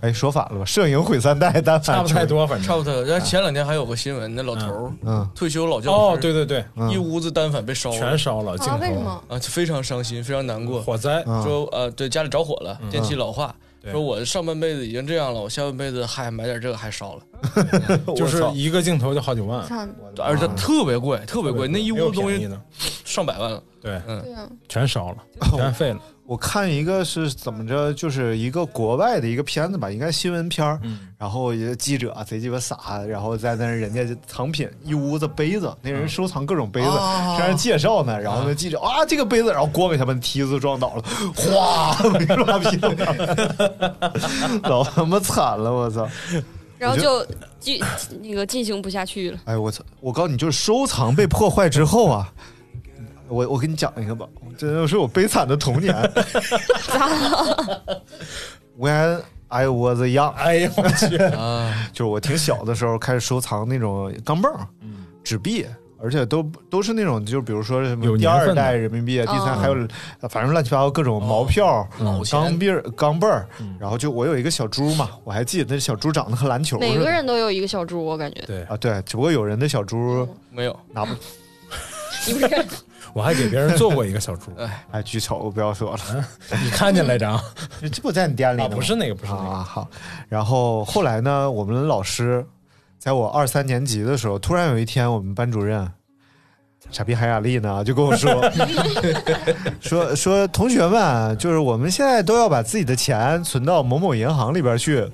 [0.00, 0.64] 哎，说反了吧？
[0.64, 1.96] 摄影毁三代，单反。
[1.96, 3.02] 差不太多，反正差不太多。
[3.02, 9.22] 然后前两天还有个新闻，那老头儿嗯，退休老教师哦，对对对，嗯一屋子单反被烧了，全烧了，镜啊，头为什么？
[9.28, 10.80] 啊，非常伤心，非常难过。
[10.82, 13.54] 火灾，嗯说呃，对家里着火了，电器老化。
[13.86, 13.92] 对。
[13.92, 17.22] 说我上半辈子已经这样了，我下半辈子还买点这个还烧了，
[18.16, 19.64] 就是一个镜头就好几万，
[20.18, 22.48] 而且特别贵，特别贵，那一屋东西
[23.04, 23.62] 上百万了。
[23.80, 25.16] 对，对啊，全烧了，
[25.56, 26.00] 全废了。
[26.26, 30.80] 我看一个是怎么着，就是一个国外的一个片子吧，应该新闻片儿。
[30.82, 38.20] 嗯然后一个记者贼鸡巴傻，然后在那人家藏品一屋子杯子，那人收藏各种杯子，啊让人介绍呢。
[38.20, 41.02] 然后那记者啊，这个杯子，然后咣给他们梯子撞倒了，
[41.34, 42.88] 哗，没抓屁股，
[44.68, 46.06] 老他妈惨了，我操！
[46.76, 47.26] 然后就
[47.58, 47.80] 进
[48.20, 49.38] 那个进行不下去了。
[49.46, 49.82] 哎，我操！
[50.00, 52.30] 我告诉你，就是收藏被破坏之后啊，
[53.28, 55.94] 我我给你讲一个吧，这就是我悲惨的童年。
[58.78, 64.66] When I was young， 哎呦我去， 啊，就是我挺小的时候开始收藏那种钢镚儿、
[65.24, 65.64] 纸币，
[65.98, 69.74] 而且都都是那种，就比如说什么第二代人民币，第三哦还有
[70.20, 71.88] 呃反正乱七八糟各种毛票、
[72.30, 73.48] 钢币儿、钢镚儿，
[73.80, 76.92] 然后就我有一个小猪嘛，我还记得那小猪长得和篮球似的。
[76.92, 78.42] 每个人都有一个小猪，我感觉。
[78.46, 81.14] 对啊，对，只不过有人的小猪没有，拿不，
[82.26, 82.66] 你不是
[83.16, 84.52] 我还给别人做过一个小猪，
[84.92, 86.24] 哎，巨丑，不要说了，
[86.62, 87.42] 你看见来着啊？
[87.90, 89.88] 这不在你店里吗不是那个，不是那个，啊，好。
[90.28, 92.44] 然后后来呢，我们老师
[92.98, 95.90] 在我二三年级的时候，突然有一天，我们班主任
[96.90, 98.52] 傻逼韩雅丽呢就跟我说
[99.80, 105.10] 说说同学们，就是我们现在都要把自己的钱存到某某银行里边去。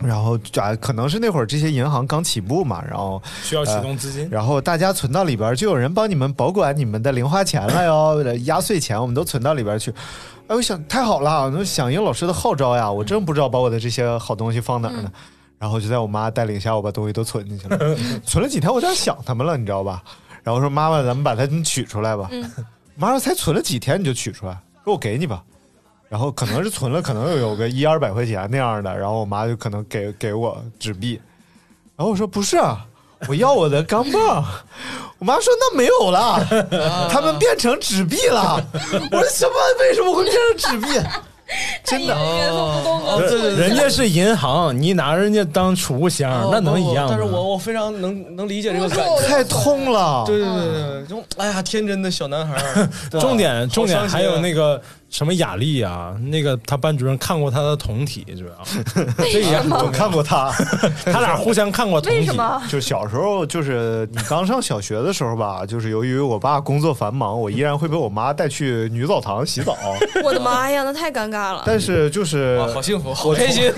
[0.00, 4.28] 然后啊，可能是那会儿这些银行刚起步嘛，然后需要启动资金。
[4.30, 9.92] 然后大家存到里边，就有人帮你们保管你们的零花钱了哟，压岁钱我们都存到里边去。
[10.48, 15.12] 哎，我想太好了，能响应老师的号召呀，我真不知道把我的这些好东西放哪儿呢。
[15.58, 17.96] 然后就在我妈带领下，我把东西都存进去了。
[18.26, 20.02] 存了几天，我有点想他们了，你知道吧？
[20.42, 22.28] 然后说妈妈，咱们把它取出来吧。
[22.96, 24.52] 妈说才存了几天你就取出来，
[24.84, 25.44] 说我给你吧。
[26.12, 31.18] 然后可能是存了，可能有个一二百块钱那样的，然后我妈就可能给给我纸币，
[31.96, 32.84] 然后我说不是啊，
[33.28, 34.44] 我要我的钢镚。
[35.18, 38.62] 我妈说那没有了，他们变成纸币了。
[39.10, 39.54] 我说什么？
[39.80, 41.00] 为什么会变成纸币？
[41.84, 47.10] 真的，哦，对对对，人家是银行，你拿人家当储物箱，那能一样吗？
[47.10, 49.28] 但是我我非常能能理解这个感觉。
[49.28, 50.24] 太痛了。
[50.26, 52.88] 对对对对，就哎呀，天真的小男孩儿，
[53.20, 54.80] 重点重点还有那个
[55.12, 60.50] 什么雅丽啊，那个他班主任看过他的同体，主 要这也我看过他，
[61.04, 62.20] 他俩互相看过同体。
[62.20, 62.62] 为什么？
[62.66, 69.76] 就小时候，就是你刚上小学的时候吧， 就是由于我爸工作繁忙，我依然会被我妈带去女澡堂洗澡。
[70.24, 71.62] 我的妈呀，那太尴尬了。
[71.66, 73.70] 但是就是，好幸福，好开心。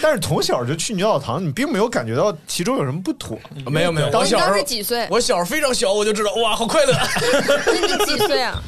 [0.00, 3.38] 但是从小就去女澡堂，你并没有感觉到其中有什么不妥。
[3.66, 5.06] 没有没有，我你当小时候时几岁？
[5.10, 6.94] 我小时候非常小，我就知道哇，好快乐。
[7.70, 8.62] 你几岁啊？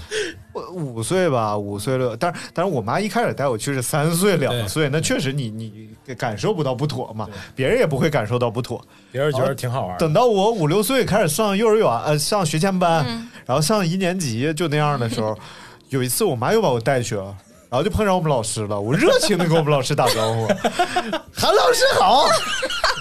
[0.59, 2.17] 我五岁吧，五岁了。
[2.17, 8.81] 但是但是我妈一开始带我去是三岁两岁，那确实你你感受不到不妥嘛，别人也不会感受到不妥。
[9.13, 9.97] 别人觉得挺好玩。
[9.99, 13.05] 等到我五六岁开始上幼儿园，呃，上学前班，
[13.47, 15.39] 然后上一年级就那样的时候，
[15.91, 17.35] 有一次我妈又把我带去了。
[17.71, 20.47] 然后就碰上我们老师了，我热情的跟我们老师打招呼，
[21.35, 22.25] 韩老师好。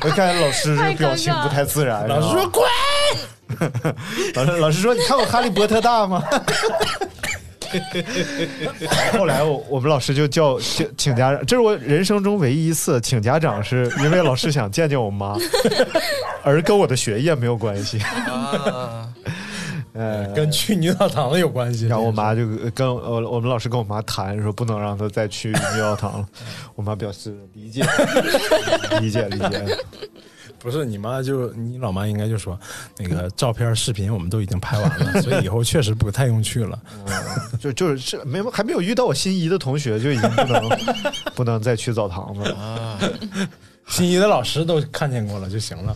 [0.04, 2.66] 我看老师这个表情不太自然，老师说滚。
[4.36, 6.22] 老师老师说你看我《哈利波特大》吗？
[9.18, 15.36] 后来我我们老师就叫请请家长，这是我人生中唯一一次请家长，是因为老师想见见我妈，
[16.44, 18.00] 而跟我的学业没有关系。
[18.00, 19.08] 啊，
[19.94, 21.88] 呃，跟去女澡堂子有关系。
[21.88, 26.28] 然后我妈就跟我我们老师跟我妈谈说不能让她再去女澡堂了，
[26.76, 27.84] 我妈表示理解，
[29.02, 29.78] 理解理解。
[30.60, 32.60] 不是你妈就你老妈应该就说
[32.98, 36.80] 那个照片视频我们都已经拍完了， 所以以后确实不太用去了。
[37.60, 40.70] 就就是是没有还没有遇到我心仪的同学，就已经不能
[41.36, 43.00] 不能再去澡堂子了。
[43.88, 45.96] 心仪的老师都看见过了就行了。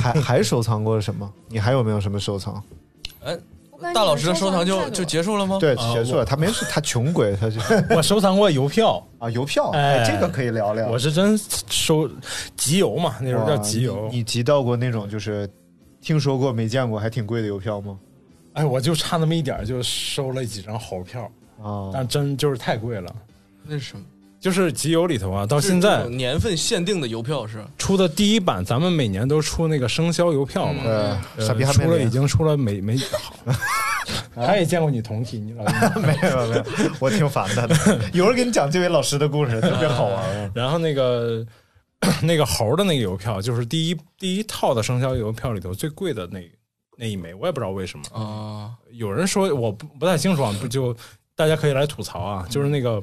[0.00, 1.30] 还还收藏过什么？
[1.48, 2.62] 你还有没有什么收藏？
[3.24, 3.36] 哎，
[3.94, 5.56] 大老师的收藏就就结束了吗？
[5.60, 6.24] 对，啊结束了。
[6.24, 7.60] 他没事，他穷鬼，他就
[7.94, 10.88] 我收藏过邮票，啊邮票，哎哎，这个可以聊聊。
[10.88, 11.38] 我是真
[11.70, 12.08] 收
[12.56, 14.22] 集邮嘛，那时候叫集邮你。
[14.24, 15.48] 集到过那种就是
[16.00, 17.98] 听说过没见过还挺贵的邮票吗？
[18.54, 21.30] 哎，我就差那么一点就收了几张猴票，
[21.62, 23.14] 啊，但真就是太贵了。
[23.62, 24.04] 那是什么？
[24.40, 27.64] 就是集邮里头啊，到现在年份限定的邮票是？
[27.76, 30.82] 出的第一版，咱们每年都出那个生肖邮票嘛。
[31.38, 33.34] 傻逼还出了，已经出了没没好。
[34.34, 35.64] 他也见过你同体，你老
[36.00, 36.64] 没有没有，
[37.00, 37.76] 我挺烦他的。
[38.14, 40.52] 有人给你讲这位老师的故事，特别好玩。
[40.54, 41.44] 然后那个
[42.22, 46.40] 那个猴的那个邮票，就是第一第一套的生肖邮票里头最贵的那
[46.96, 48.04] 那一枚，我也不知道为什么。
[48.16, 50.96] 啊，有人说我不不太清楚啊，不就
[51.34, 53.02] 大家可以来吐槽啊，就是那个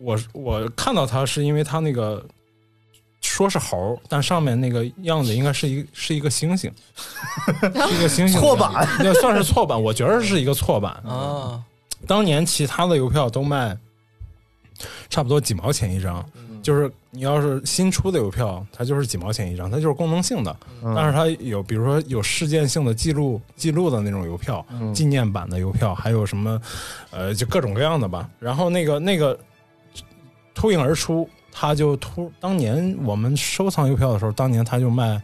[0.00, 2.24] 我我看到它是因为它那个
[3.20, 6.70] 说是猴，但上面那个样子应该是一是一个猩猩，
[7.52, 10.92] 是一个猩猩 错版，那算是错版，我觉得是一个错版。
[11.04, 11.62] 啊，
[12.06, 13.76] 当年其他的邮票都卖
[15.08, 16.24] 差不多几毛钱一张，
[16.62, 20.56] 就是你要是新出的邮票，它就是几毛钱一张，它就是功能性的。
[20.94, 26.60] 但是它有，比如说有事件性的记录记录的那种邮票，纪念版的邮票，还有什么，
[27.10, 28.28] 呃，就各种各样的吧。
[28.38, 29.38] 然后那个那个
[30.60, 35.18] 脱颖而出，他就突当年我们收藏邮票的时候，当年他就卖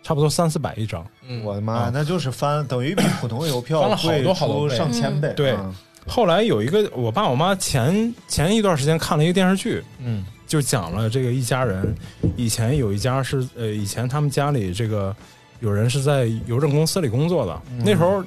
[0.00, 1.04] 差不多三四百一张。
[1.26, 1.42] 嗯。
[1.42, 5.32] 我的妈，那就是翻，等于比普通邮票翻了好多好多倍上千倍。
[5.34, 5.74] 对嗯。
[6.06, 11.92] 后来有一个我爸我妈前前一段时间看了一个电视剧，嗯，就讲了这个一家人，
[12.36, 15.12] 以前有一家是呃，以前他们家里这个
[15.58, 18.22] 有人是在邮政公司里工作的，那时候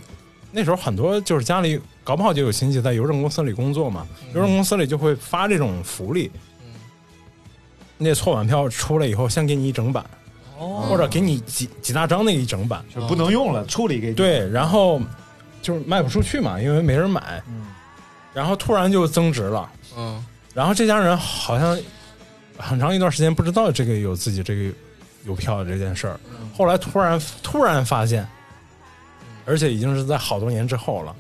[0.51, 6.29] 那时候很多就是家里搞不好就有亲戚在邮政公司里工作嘛，邮政公司里就会发这种福利，
[7.99, 10.03] 那错版票出来以后，先给你一整版，
[10.57, 10.87] 哦。
[10.89, 14.13] 或者给你几几大张那一整版，就不能用了，处理给你。
[14.15, 14.99] 对，然后
[15.61, 17.43] 就是卖不出去嘛，因为没人买，
[18.33, 21.77] 然后突然就增值了，嗯，然后这家人好像
[22.57, 24.71] 很长一段时间不知道这个有自己这个
[25.25, 26.19] 邮票这件事儿，
[26.55, 28.25] 后来突然突然发现，
[29.45, 31.13] 而且已经是在好多年之后了，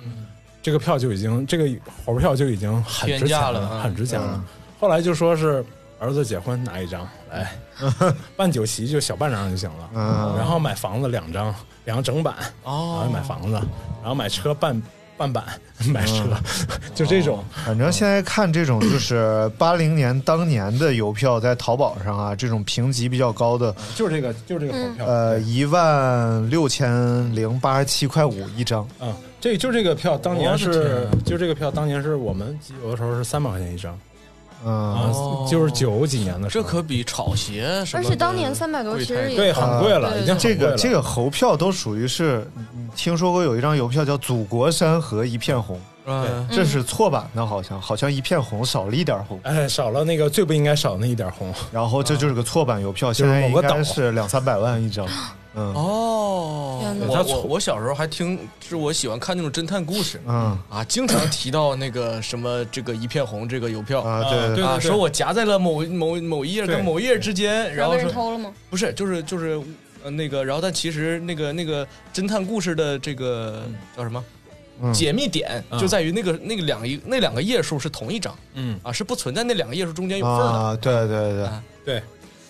[0.61, 1.69] 这个票就已经这个
[2.05, 4.43] 猴票就已经很值钱了嗯很值钱了。
[4.79, 5.63] 后来就说是
[5.99, 7.51] 儿子结婚拿一张来，
[8.35, 10.35] 办酒席就小半张就行了，嗯。
[10.37, 11.53] 然后买房子两张，
[11.85, 13.53] 两个整版，然哦后买房子，
[14.01, 14.81] 然后买车半
[15.17, 15.43] 半版，
[15.93, 16.23] 买车，
[16.95, 17.43] 就这种。
[17.65, 25.05] 反正现在看这种就是八零年当年的邮票，在淘宝上啊，这种评级比较高的，就是这个，就是这个猴票。
[25.05, 26.89] 呃，一万六千
[27.35, 28.83] 零八十七块五一张。
[28.99, 33.97] 啊，这就这个票当年是，就这个票当年是我们集邮的时候是三百块钱一张
[34.65, 35.11] 嗯，啊，
[35.49, 42.45] 就是九几年的时候，这可比炒鞋什么的而且当年三百多其实也对很贵了，已经这个这个猴票都属于是，
[42.95, 46.47] 听说过有一张邮票叫“祖国山河一片红”，嗯。
[46.51, 55.07] 这是错版的，好像好像一片红少了一点红，哎少了那个最不应该少的那一点红，然后这就是个错版邮票，就是现在应某个岛该是两三百万一张。
[55.55, 55.73] 嗯。
[55.73, 56.55] 哦。
[57.07, 60.19] 我我我小时候还听，就是我喜欢看那种侦探故事。
[60.25, 60.57] 嗯。
[60.69, 64.01] 啊，经常提到那个什么这个一片红这个邮票。
[64.01, 64.63] 啊，啊对对。
[64.63, 68.51] 啊，说我夹在了某某某一页跟某一页之间，然然后被人偷了吗？
[68.69, 69.61] 不是，就是就是
[70.03, 73.63] 呃那个，然后但其实那个那个侦探故事的这个
[73.95, 74.23] 叫什么？
[74.23, 74.38] 嗯
[74.93, 75.79] 解密点嗯。
[75.79, 78.79] 就在于那个那个两一那两个页数是同一张嗯。
[78.83, 80.43] 啊，是不存在那两个页数中间有缝的。
[80.43, 81.63] 啊，对对对，啊。
[81.85, 82.01] 对。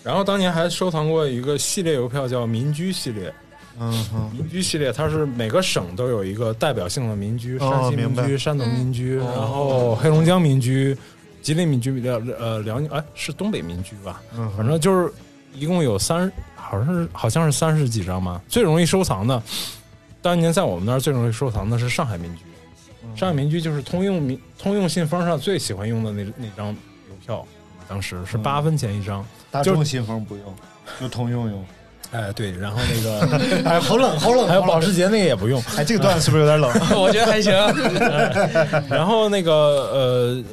[0.02, 3.30] 然后当年还收藏过一个系列邮票叫民居系列，
[3.78, 9.26] 嗯嗯民居系列它是每个省都有一个代表性的民居，哦山西民明白居、山东民居，嗯。
[9.26, 10.96] 然后黑龙江民居、
[11.42, 15.12] 吉林民居、辽呃辽宁哎是东北民居吧，嗯，反正就是
[15.54, 18.40] 一共有三，好像是好像是三十几张吧。
[18.48, 19.42] 最容易收藏的，
[20.22, 22.42] 当年在我们那儿最容易收藏的是上海民居。
[23.16, 27.44] 上海民居就是通用民通用信封上最喜欢用的那那张邮票，
[27.88, 29.22] 当时是八分钱一张。
[29.22, 30.44] 就大众信封不用，
[31.00, 31.64] 就通用用。
[32.12, 33.38] 哎，对，然后那个
[33.70, 35.62] 哎，好冷，好冷，还有保时捷那个也不用。
[35.76, 36.70] 哎，这个段子是不是有点冷？
[37.00, 37.52] 我觉得还行。
[38.88, 39.52] 然后那个
[39.92, 40.44] 呃，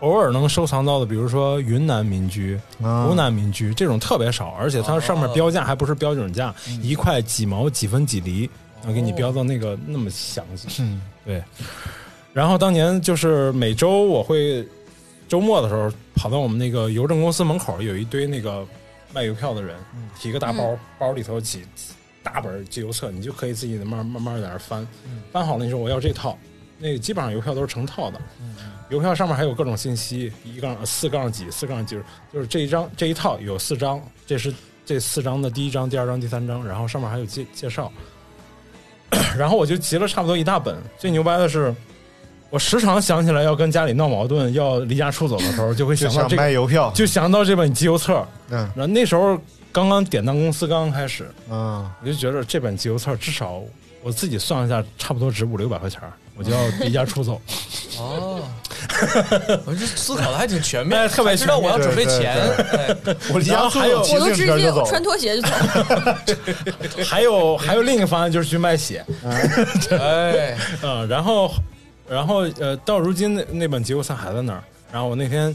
[0.00, 8.48] 偶尔能收藏到的，比如说云南民居、啊湖南民居这种特别少，而且它上面标价还不是标准价，一块几毛几分几厘，
[8.84, 10.68] 能给你标到那个那么详细。
[10.82, 11.42] 嗯对。
[12.32, 14.66] 然后当年就是每周我会
[15.26, 18.66] 周末的时候跑到我们那个邮政公司门口，有一堆那个
[19.12, 19.76] 卖邮票的人，
[20.18, 21.64] 提个大包，包里头几
[22.22, 24.86] 大本集邮册，你就可以自己慢慢慢在那儿翻，
[25.32, 26.38] 翻好了你说我要这套，
[26.78, 28.20] 那个基本上邮票都是成套的，
[28.90, 31.98] 邮票上面还有各种信息，一杠四杠几四杠几，
[32.32, 34.52] 就是这一张这一套有四张，这是
[34.84, 37.90] 这四张的第一张、第二张、第三张，然后上面还有介介绍，
[39.36, 40.76] 然后我就集了差不多一大本。
[40.98, 41.74] 最牛掰的是，
[42.50, 46.90] 我时常想起来要跟家里闹矛盾、要离家出走的时候，就会想想到这个，卖邮票。
[46.94, 48.26] 就想到这本集邮册。
[48.50, 49.38] 嗯然后那时候
[49.70, 53.62] 刚刚典当公司刚刚开始，嗯，我就觉得这本集邮册至少
[54.02, 57.40] 我自己算了一下，差不多值五六百块钱儿，我就要 离家出走。
[57.98, 58.40] 哦，
[59.66, 62.32] 我这思考的还挺全面，哎特别还知道我要准备钱。
[62.72, 62.96] 哎
[63.32, 65.48] 我离然后还有骑我都直自行车就走接穿拖鞋就走。
[67.04, 69.04] 还有还有另一个方案就是去卖血，
[69.90, 71.50] 哎，嗯，然后
[72.08, 74.62] 然后呃，到如今那那本集邮册还在那儿。
[74.90, 75.54] 然后我那天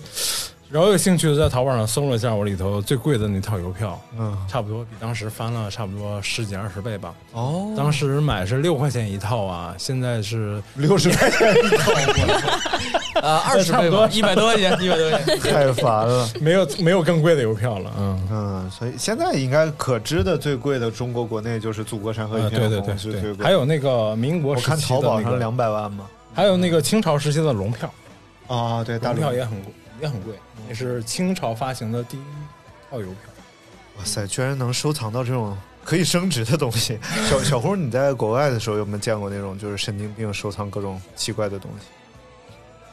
[0.74, 7.14] 饶有兴趣的在淘宝上搜了一下我里头最贵的那套邮票，嗯差不多比当时翻了差不多十几二十倍吧。
[7.34, 11.92] 哦，当时买是六块钱一套啊，现在是六十块钱一套，
[13.22, 15.40] 啊，二十多倍吧，一百多块钱， 一百多块钱。
[15.42, 16.28] 太烦了。
[16.42, 17.92] 没有没有更贵的邮票了。
[18.00, 23.46] 嗯，嗯，所以现在应该可知的最贵的中国国内就是祖国山河一啊，片红对对对对，是最贵。
[23.46, 26.06] 还有那个民国我时期的看淘宝那个上两百万嘛。
[26.34, 27.94] 还有那个清朝时期的龙票，
[28.48, 29.72] 啊，对，大龙票也很贵，
[30.02, 30.34] 也很贵，
[30.68, 32.24] 也是清朝发行的第一
[32.90, 33.16] 套邮票。
[33.98, 36.98] 哇塞，居然能收藏到这种可以升值的东西。
[37.30, 41.86] 小小胡，你在国外的时候有没有见过那种就是神经病收藏各种奇怪的东西？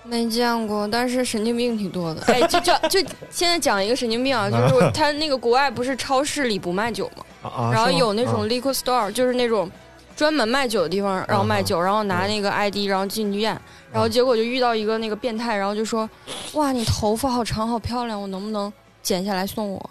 [0.02, 2.22] 没见过，但是神经病挺多的。
[2.22, 7.24] 哎，就就就 现在讲一个神经病啊，就是他那个国外不是超市里不卖酒吗？
[7.42, 9.70] 啊啊，然后有那种啊 liquor store，就是那种
[10.16, 13.58] 专门卖酒的地方，然后卖酒，然后拿那个 ID，然后进去验，
[13.92, 16.08] 然后结果就遇到一个那个变态，然后就说
[16.54, 18.72] ：“哇，你头发好长，好漂亮，我能不能
[19.02, 19.90] 剪下来送我？”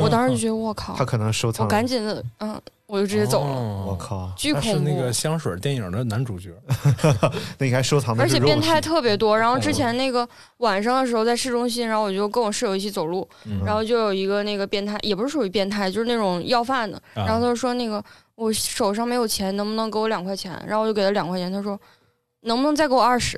[0.00, 5.12] 我当时就觉得我靠他，可能收藏，我赶紧的，嗯，我就直接走了，哦我靠，巨恐怖是那个。
[5.12, 6.50] 香水电影的男主角，
[7.58, 18.02] 那应该收藏的而且变态特别多，然后之前那个晚上的时候在市中心，然后我就跟我室友一起走路，嗯然后就有一个那个变态，也不是属于变态，就是那种要饭的，啊然后他就说那个
[18.34, 20.60] 我手上没有钱，能不能给我两块钱？
[20.66, 21.78] 然后我就给他两块钱，他说
[22.42, 23.36] 能不能再给我二十？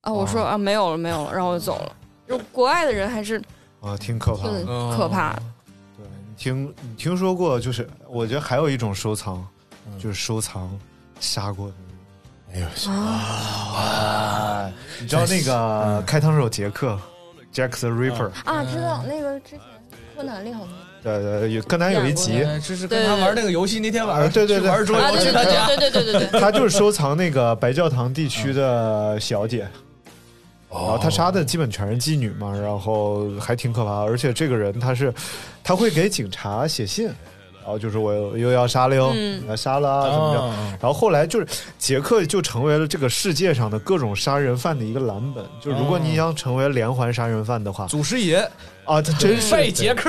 [0.00, 1.92] 啊，我说哦啊没有了没有了，然后我就走了。
[2.28, 3.40] 就国外的人还是
[3.80, 4.64] 啊，挺可怕的。
[4.64, 5.32] 挺可怕。
[5.34, 5.42] 的，
[5.96, 9.46] 对你听你听说过，就是我觉得还有一种收藏，
[9.86, 9.98] 嗯。
[9.98, 10.70] 就是收藏
[11.20, 11.74] 杀过的。
[11.74, 11.86] 人。
[12.54, 16.98] 哎呦，啊，你知道那个开膛手杰克
[17.52, 19.60] ，Jack the Ripper，啊，知道那个之前
[20.16, 20.72] 柯南里好像
[21.02, 24.68] 对对，有柯南有一集，就是跟他玩那个游戏那天晚上，啊对对对。
[24.68, 29.66] 玩桌啊，游去他家，对对对对对对，他就是收藏那个白教堂地区的小姐。
[30.68, 35.14] 然后他杀的基本全是妓女嘛，然后还挺可怕，而且这个人他是，
[35.64, 37.08] 他会给警察写信，
[37.66, 41.46] 然后就是我又要杀了哟，嗯要杀了啊怎么着，哦然后后来就是
[41.78, 48.36] 杰克就成为了这个世界上的各种杀人犯的一个蓝本，就如果你想成为连环杀人犯的话，祖师爷
[48.84, 50.08] 啊，他真是拜杰克，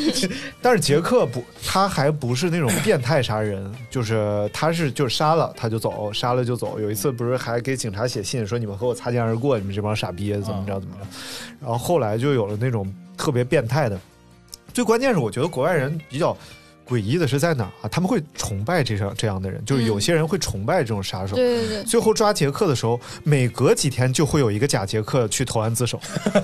[0.60, 6.78] 但是杰克不，他还不是那种变态杀人， 就是他是就是杀了他就走，杀了就走。
[6.78, 11.06] 有一次不是还给警察写信说你们和我擦肩而过，你们这帮傻逼怎么着怎么着。
[11.62, 12.86] 然后后来就有了那种
[13.16, 13.98] 特别变态的。
[14.72, 16.36] 最关键是我觉得国外人比较
[16.90, 17.88] 诡异的是在哪儿啊？
[17.88, 21.36] 他们会崇拜这样这样的人，就是有些人会崇拜这种杀手。
[21.36, 26.00] 对对对，最后抓杰克的时候，每隔几天就会有一个假杰克去投案自首，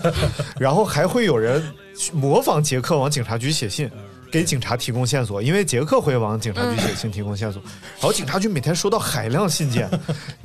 [0.58, 1.62] 然后还会有人
[1.98, 3.90] 去模仿杰克往警察局写信，
[4.30, 7.60] 给警察提供线索，因为杰克会往警察局写信提供线索，
[7.98, 9.88] 然后警察局每天收到海量信件，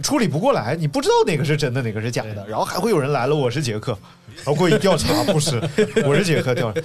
[0.01, 3.97] 处理不过来，你不知道哪个是真的，哪个是假的，然后还会有人来了，我是杰克，
[4.37, 5.61] 然后过去调查，不是，
[6.05, 6.81] 我是杰克调查，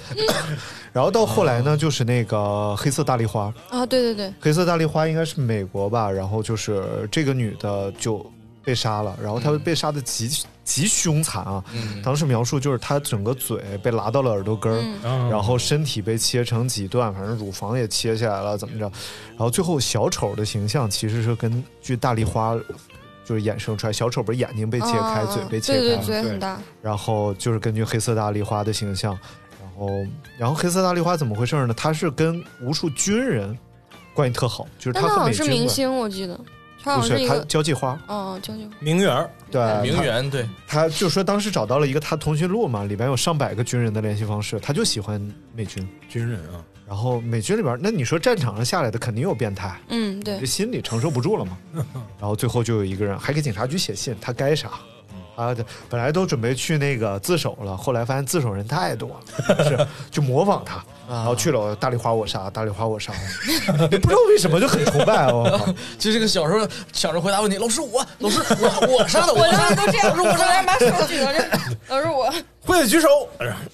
[0.93, 8.25] 然后到后来呢，就是那个黑色大丽花，啊，对对对，黑色大丽花应该是美国吧，然后就是这个女的就
[8.63, 10.29] 被杀了，然后她被杀的极
[10.63, 11.63] 极凶残啊。
[12.03, 18.85] 当时描述就是她整个嘴被拉到了耳朵根儿，嗯然后身体被切成几段，反正乳房也切下来了，怎么着？
[19.29, 22.55] 然后最后小丑的形象其实是根据大丽花。
[23.27, 29.11] 就是衍生出来，小丑不是眼睛被切开，啊嘴被切开，对对嘴很大，然后就是根据黑色大丽花的形象，
[29.61, 29.89] 然后
[30.39, 31.73] 然后黑色大丽花怎么回事呢？
[31.73, 33.57] 他是跟无数军人
[34.13, 36.39] 关系特好，就是他和但他好像是美军关明星，我记得
[36.83, 45.21] 不是他交际花，哦，交际名媛对，名媛对，他就说当时找到了一个他通讯录嘛，里边有上百个军人的联系方式，他就喜欢
[45.53, 45.85] 美军。
[46.07, 51.57] 军人啊，然后美军里边，那你说战场上下来的肯定有变态，嗯对这，心里承受不住了嘛。
[52.19, 54.71] 然后最后就有一个人还给警察局写信，他该杀。
[55.37, 59.09] 啊，对本来都准备去那个自首了，后来发现自首人太多
[59.47, 63.13] 了，是就模仿他，然后去了大丽花我杀，大丽花我杀，
[63.77, 65.71] 不知道为什么就很崇拜我靠。
[65.99, 71.39] 就这个小时候抢着回答问题，老师我，老师我 我杀的，我当杀的，时都这样，我说我把手举到这，
[71.87, 72.33] 老师我
[72.65, 73.07] 会的举手。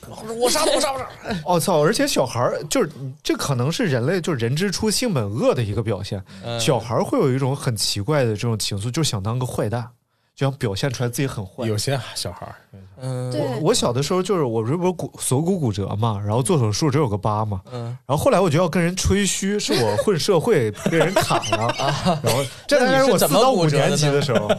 [0.10, 1.08] 老师我杀的，我杀我杀。
[1.46, 1.82] 我、操！
[1.82, 2.90] 而且小孩儿就是
[3.24, 6.22] 这可能是人类就是人之初性本恶的一个表现。
[6.44, 9.88] 嗯小孩儿会有一种很奇怪的这种情愫，就想当个坏蛋，
[10.36, 11.68] 就想表现出来自己很坏。
[11.68, 12.56] 有些小孩儿，
[13.02, 13.32] 嗯。
[13.34, 21.74] 我我小的时候就是我这不是骨锁骨骨折嘛，然后做手术只有个疤嘛，嗯，然后后来我就要跟人吹嘘是我混社会被人砍了，
[22.24, 24.50] 然后这大概是我四到五年级的时候，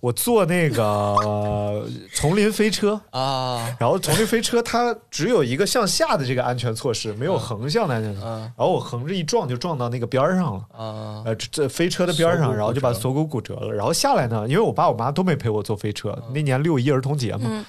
[0.00, 0.82] 我坐那个、
[1.22, 3.00] 呃丛林飞车。
[3.10, 8.28] 啊，然后丛林飞车它只有一个向下的这个安全措施，没有横向的安全措施。
[8.28, 8.40] 嗯。
[8.56, 13.72] 然后我横着一撞就撞到那个边儿上了，啊，呃，这这飞车的边儿上，然后就把锁骨骨折了。
[13.72, 17.64] 然后下来呢，因为我爸我妈都没陪我坐飞车，那年六一儿童节嘛，嗯。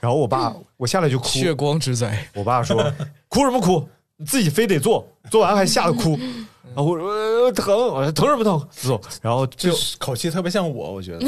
[0.00, 2.92] 然后我爸我下来就哭，血光之灾，我爸说
[3.28, 6.18] 哭什么哭，你自己非得坐，坐完还吓得哭。
[6.74, 7.08] 然后我说、
[7.46, 8.68] 呃、疼，我说疼什么疼？
[8.70, 11.26] 走，然后就这口气特别像我，我觉得。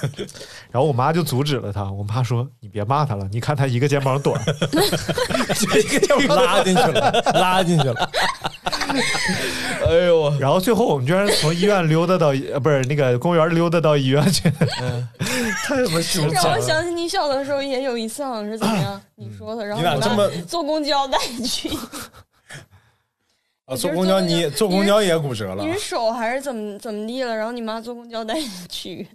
[0.70, 4.40] 然后我妈就阻止了他，我妈说你别骂他了，你看他一个肩膀短。
[5.60, 8.10] 一个劲拉进去了，拉进去了。
[9.86, 14.50] 哎呦我，然后最后我们居然从医院溜达到呃不是那个公园溜达到医院去，
[15.64, 16.60] 太他妈凶让我。
[16.60, 21.70] 想起你小的时候也有一次好像是怎么样，你说的，然后妈你俩这么坐公交带你去，
[23.70, 27.34] 啊，坐公交你坐公交也骨折了你，是手还是怎么怎么地了？
[27.34, 29.06] 然后你妈坐公交带你去。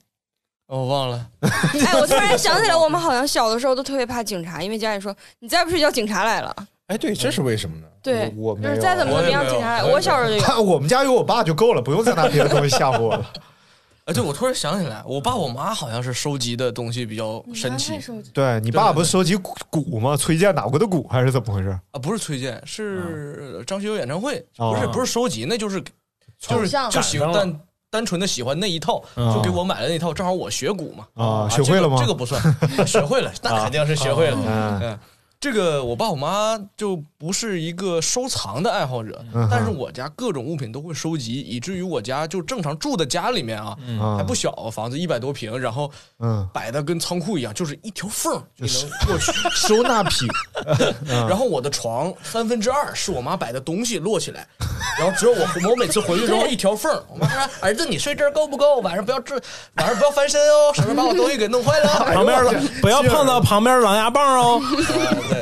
[0.67, 6.55] 我 忘了， 哎，我突然想起来，我们好像小的时候都特别怕警察，因为家里说你再不睡觉，警察来了。
[6.87, 7.87] 哎，对，这是为什么呢？
[8.01, 10.61] 对，我就是再怎么怎么样，警察我也没有我小时候就有。
[10.63, 13.25] 我们家有我爸就够了，不用再拿别的东西吓唬我了。
[14.05, 17.93] 哎，对，我突然想起来，我爸我妈好像是收集的东西比较神奇
[18.33, 20.15] 对你爸不是收集鼓鼓吗？
[20.15, 21.69] 崔健哪国的鼓还是怎么回事？
[21.91, 25.83] 啊，不是崔健，是张学友演唱会，哦不是不是收集，那就是
[26.39, 31.97] 就是就喜赶上了单单纯的喜欢那一套，嗯就给我买了那套，正好我学鼓嘛，啊，学会了吗？
[31.97, 32.05] 这个？
[32.05, 34.37] 这个不算，学会了， 那肯定是学会了。
[34.45, 34.99] 嗯嗯，
[35.45, 49.31] 这个我爸我妈就不是一个收藏的爱好者，嗯但是我家各种物品都会收集，以至于我家就正常住的家里面啊，嗯还不小，房子一百多平，然后嗯，摆的跟仓库一样，就是一条缝儿 你能过去。
[49.51, 50.27] 收纳品。
[51.29, 54.47] 然后我的床三分之二是我妈摆的东西摞起来，
[54.97, 58.77] 然后只有我我每次回去之后一条缝，我妈说儿子你睡这儿够不够？
[58.77, 59.35] 晚上不要这
[59.75, 61.99] 晚上不要翻身哦，省得把我东西给弄坏了。
[62.15, 64.59] 旁边了，不要碰到旁边狼牙棒哦。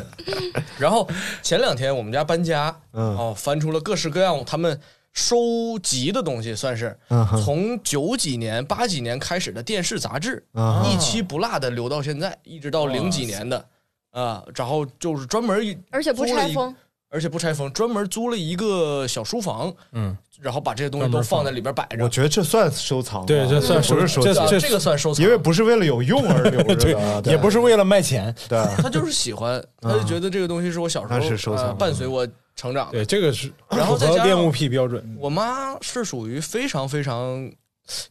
[0.78, 1.10] 然后
[1.42, 3.18] 前两天我们家搬家，嗯。
[3.18, 4.80] 哦，翻出了各式各样他们
[5.12, 13.66] 收集的东西，算是嗯从九几年、八几年开始的电视杂志，嗯一期不落的留到现在，一直到零几年的。
[14.12, 16.76] 啊，然后就是专门一而且不租了一拆封，
[17.14, 22.04] 而且不拆封，专门租了一个小书房，嗯，然后把这些东西都放在里边摆着。
[22.04, 26.90] 我觉得这算收藏吧，对这算不是收藏，这这这个算收藏，因为不是为了有用而留着
[27.30, 28.34] 也不是为了卖钱。
[28.50, 28.60] 对。
[28.78, 32.94] 他就是喜欢， 他就觉得这个东西是我小时候那是收藏呃伴随我成长的。
[32.94, 35.16] 对，这个是然后符再加上恋物癖标准。
[35.20, 37.48] 我妈是属于非常非常，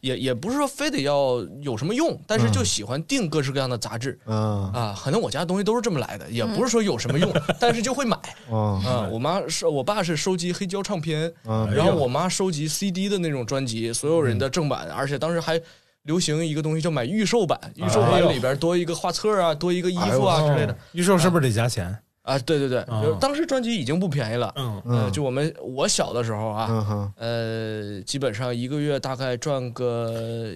[0.01, 4.19] 也也不是说非得要有什么用，但是就喜欢订各式各样的杂志。
[4.25, 8.17] 嗯啊，可能我家东西都是这么来的，也不是说有什么用，但是就会买
[8.51, 9.09] 嗯 啊。
[9.11, 15.59] 我妈是我爸是收集黑胶唱片，嗯然后我妈收集 CD 的那种专辑，所有人的正版，而且当时还
[16.03, 21.97] 流行一个东西叫买预售版，预售版里边多一个画册啊，多一个衣服啊之类的预售是不是得加钱？
[22.23, 22.39] 啊。
[22.39, 30.51] 对对对，啊就是当时专辑已经不便宜了，嗯呃，就我们我小的时候啊，呃，基本上一个月大概赚个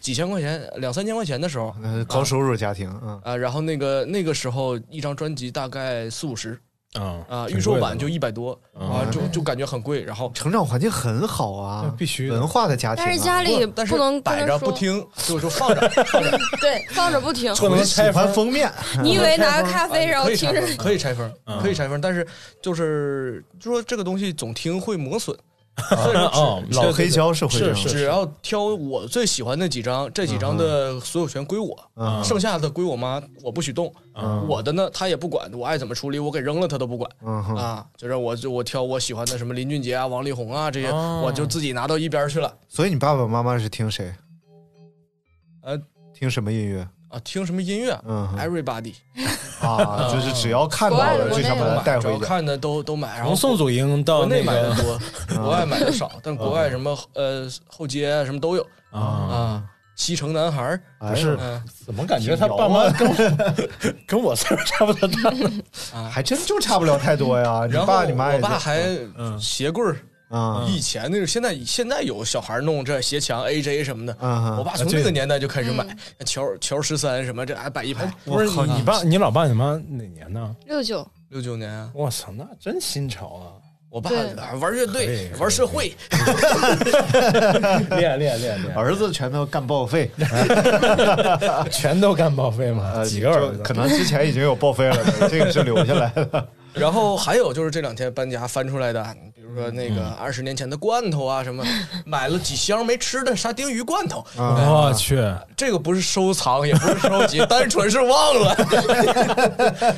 [0.00, 6.58] 几千块钱，两三千块钱的时候呃高收入家庭，嗯啊，然后那个那个时候一张专辑大概四五十
[7.00, 13.06] 啊啊，预售版就一百多啊，嗯就就感觉很贵，然后成长环境很好啊，必须文化的家庭啊。
[13.06, 17.54] 但是家里不但是不能摆着不，听，就就放着 放着，对，放着不听。
[17.56, 18.70] 不能我喜欢封面，
[19.02, 20.60] 你以为 拿个咖啡啊然后听着？
[20.76, 22.26] 可以拆封，可以拆封，嗯可以拆封，但是
[22.62, 25.36] 就是就说这个东西总听会磨损，
[25.76, 33.92] 所以说哦，老黑胶是会这样是只要挑我最喜欢那几张，这几张的所有权归我，嗯剩下的归我妈，我不许动。
[34.14, 37.10] 嗯我的呢，她也不管，我爱怎么处理，我给扔了她都不管。
[37.22, 42.56] 嗯啊，就是我就我挑我喜欢的什么林俊杰啊、王力宏啊这些，哦我就自己拿到一边去了。
[42.68, 44.14] 所以你爸爸妈妈是听谁？
[45.62, 45.78] 呃
[46.14, 46.88] 听什么音乐？
[47.08, 48.94] 啊，听什么音乐嗯？Everybody
[49.60, 52.26] 啊， 就是只要看到的了就想把它带回家。
[52.26, 54.98] 看的都都买，然后从宋祖英到国内买的多，
[55.40, 59.62] 国外买的少，但国外什么呃后街啊什么都有啊，啊。
[59.94, 63.14] 西城男孩不是嗯怎么感觉他爸妈跟我
[64.06, 65.30] 跟我岁数差不多大？
[65.98, 67.62] 啊，还真就差不了太多呀。
[67.66, 68.82] 你然后爸你妈也我爸还
[69.16, 69.96] 嗯鞋柜儿，
[70.28, 70.66] 啊。
[70.68, 75.86] 以前那个现在现在有小孩弄这鞋墙 AJ 什么的，啊我爸从那个年代就开始买
[76.24, 80.54] 乔乔十三什么这还摆一排，不是靠你爸、你老爸、你妈哪年呢？
[80.66, 83.46] 六九，六九年啊，我操，那真新潮啊！
[83.88, 84.18] 我爸对。
[84.60, 85.94] 玩乐队玩社会，
[87.96, 90.10] 练练练练，儿子全都干报废，
[91.70, 92.92] 全都干报废吗？
[92.96, 93.62] 呃几个儿子？
[93.62, 94.98] 可能之前已经有报废了，
[95.30, 96.48] 这个是留下来的。
[96.76, 99.02] 然后还有就是这两天搬家翻出来的，
[99.34, 101.64] 比如说那个二十年前的罐头啊什么，
[102.04, 105.18] 买了几箱没吃的沙丁鱼罐头，我去，
[105.56, 108.56] 这个不是收藏，也不是收集， 单纯是忘了，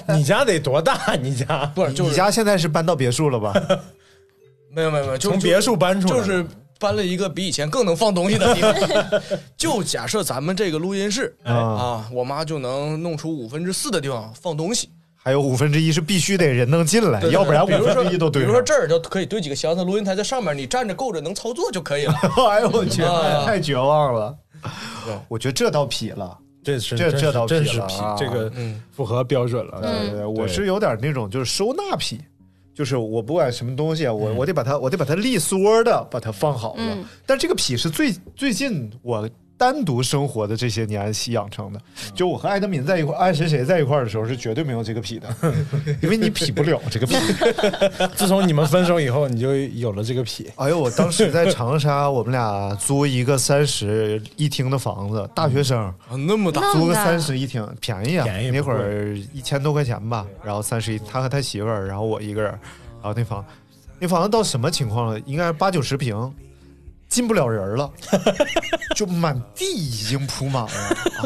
[0.15, 1.15] 你家得多大？
[1.21, 1.67] 你家？
[1.75, 3.53] 不是就是你家现在是搬到别墅了吧？
[4.71, 6.47] 没有没有没有，就从别墅搬出来，就是
[6.79, 8.75] 搬了一个比以前更能放东西的地方。
[9.57, 11.53] 就假设咱们这个录音室啊。
[11.53, 14.91] 啊，我妈就能弄出五分之四的地方放东西，
[15.29, 18.63] 还有五分之一是必须得人能进来，对对要不然五比如说分之一都堆比如说。
[18.63, 22.15] 这儿就可以堆几个箱子，录音台在上面，你站着够着能操作就可以了。
[22.49, 24.35] 哎呦我去，啊 太绝望了。
[25.29, 26.39] 我觉得这倒痞了。
[26.65, 29.83] 这是这这倒真是痞，了啊这个嗯符合标准了。
[29.83, 32.19] 对对，我是有点那种就是收纳癖，
[32.75, 37.05] 就是我不管什么东西，啊我我得把它我得把它利索的把它放好了嗯。
[37.27, 39.29] 但这个痞是最最近我
[39.59, 41.81] 单独生活的这些年养成的。
[42.15, 45.29] 就我和艾德敏在一块，爱谁谁在一块儿的时候是绝对没有这个癖的，
[46.01, 47.17] 因为你癖不了这个癖。
[48.17, 50.49] 自从你们分手以后，你就有了这个癖。
[50.57, 55.79] 哎呦，我当时在长沙，我们俩租一个三室一厅的房子，大学生。
[55.79, 58.25] 啊那么大，租个三室一厅，便宜啊！
[58.25, 62.51] 便宜那会儿一千多块钱吧，然后三室一，他和他媳妇儿，然后我一个人，
[63.03, 63.45] 然后那房，
[63.99, 65.21] 那房子到什么情况了？
[65.27, 66.33] 应该是八九十平，
[67.09, 67.91] 进不了人了，
[68.95, 70.71] 就满地已经铺满了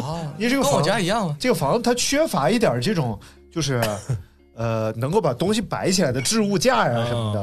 [0.01, 0.33] 啊！
[0.37, 1.35] 因为这个跟我房家一样啊。
[1.39, 3.19] 这个房子它缺乏一点这种，
[3.51, 3.81] 就是
[4.55, 7.33] 呃，能够把东西摆起来的置物架呀什么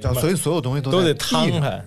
[0.00, 1.84] 的，所以所有东西都都得摊开，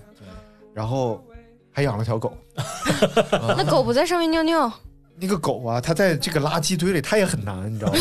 [0.74, 1.24] 然后
[1.72, 2.32] 还养了条狗。
[3.58, 4.72] 那狗不在上面尿尿，
[5.18, 8.00] 那个狗啊，它在这个垃圾堆里，它也很难，你知道吗？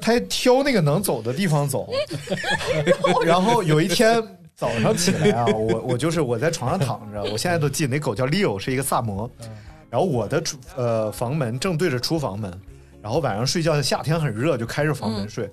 [0.00, 1.88] 它还挑那个能走的地方走。
[3.24, 4.22] 然后有一天
[4.58, 9.30] 早上起来啊， 我我就是我在床上躺着，我现在都记得那狗叫 Leo，是一个萨摩。
[9.88, 12.52] 然后我的厨呃房门正对着厨房门，
[13.00, 15.48] 然后晚上睡觉，夏天很热，就开着房门睡。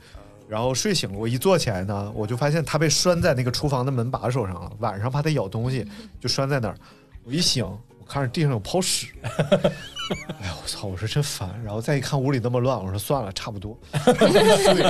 [0.49, 4.71] 然后睡醒了，我一坐起来呢，我就发现它被拴在那个厨房的门把手上了。
[4.79, 5.87] 晚上怕它咬东西，
[6.19, 6.75] 就拴在那儿。
[7.23, 9.09] 我一醒，我看着地上有泡屎。
[9.21, 10.87] 哎呀，我操！
[10.87, 11.49] 我说真烦。
[11.63, 13.77] 然后再一看屋里那么乱，我说算了，差不多。
[13.93, 14.81] 睡。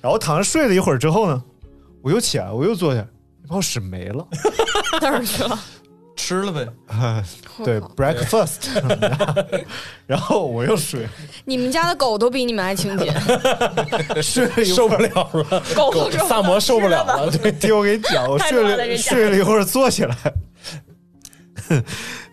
[0.00, 1.42] 然后躺着睡了一会儿之后呢，
[2.02, 3.04] 我又起来，我又坐下，
[3.44, 4.26] 那泡屎没了。
[5.00, 5.58] 哪儿去了？
[6.16, 6.66] 吃了呗，
[7.64, 8.68] 对，breakfast。
[10.06, 11.06] 然后我又睡，
[11.44, 13.12] 你们家的狗都比你们爱清洁，
[14.22, 20.16] 睡受不了了，狗萨摩受不了了，对，听我给你讲，我睡了睡了一会儿，坐起来，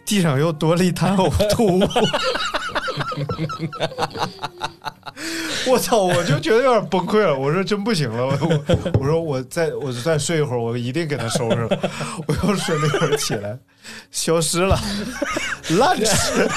[0.05, 1.89] 地上又多了一滩呕吐物。
[5.67, 5.97] 我操！
[5.97, 7.38] 我就觉得有点崩溃了。
[7.38, 8.59] 我说真不行了，我我
[8.99, 11.78] 我说我再我再睡一会儿，我一定给他收拾了。
[12.26, 13.55] 我又睡了一会儿起来，
[14.09, 14.80] 消失了，
[15.78, 16.49] 烂吃。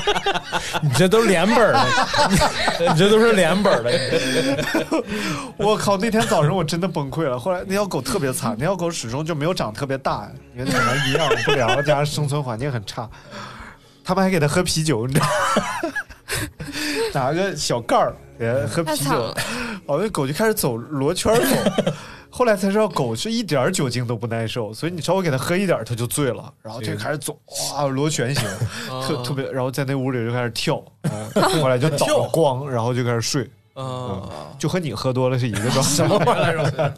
[0.82, 1.72] 你这都连本儿
[2.78, 3.90] 的，你这都是连本儿的。
[5.58, 5.98] 我靠！
[5.98, 7.38] 那天早上我真的崩溃了。
[7.38, 13.06] 后来那条狗特别惨，那条狗始终就没有长特别大，因为可能营养不良，加上生存环境很差。
[14.10, 15.92] 他们还给它喝啤酒，你知道吗？
[17.14, 19.32] 拿个小盖儿给它喝啤酒
[19.86, 21.92] 哦，那狗就开始走罗圈走。
[22.28, 27.38] 后来才知道狗是一点酒精都不耐受，所以你稍微给它喝一点它就醉了，然后就开始走，
[27.72, 28.42] 哇，螺旋形，
[29.06, 31.30] 特特别，然后在那屋里就开始跳，嗯
[31.62, 33.48] 后来就倒光，然后就开始睡。
[33.74, 34.20] 啊，
[34.58, 36.06] 就和你喝多了是一个状态。
[36.26, 36.92] 原来如此，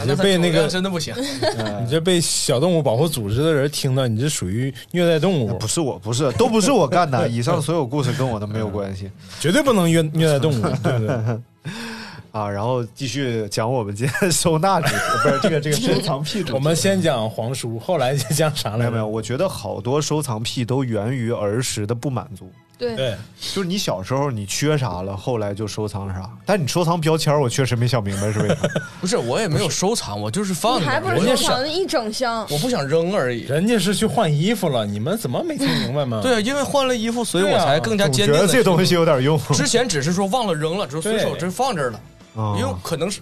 [0.00, 1.14] 你这被那个真的不行，
[1.84, 7.28] 你这被小动物保护组织的人听到，你这属于虐待动物，不是我，不是，都不是我干的。
[7.28, 11.16] 以上所有故事跟我都没有关系绝对不能虐虐待动物，对不对？
[12.32, 12.48] 啊。
[12.48, 16.52] 然后继续讲我们今天收纳主题，不是这个这个收藏癖主题。
[16.54, 18.78] 我们先讲黄叔，后来就讲啥来着？
[18.78, 22.50] 没有没有，我觉得好多收藏癖都源于儿时的不满足。
[22.78, 23.16] 对，对，
[23.54, 26.28] 就是你小时候你缺啥了，后来就收藏啥。
[26.44, 28.56] 但你收藏标签，我确实没想明白是为啥。
[29.00, 32.46] 不是我也没有收藏，我就是放还不是人家想收藏一整箱？
[32.50, 33.42] 我不想扔而已。
[33.42, 36.20] 人家是去换衣服了，你们怎么没听明白吗？
[36.22, 38.34] 对啊，因为换了衣服，所以我才更加坚定。
[38.34, 39.40] 觉得这东西有点用。
[39.54, 42.00] 之前只是说忘了扔了，只是随手对真放这儿了，
[42.36, 43.20] 啊因为可能是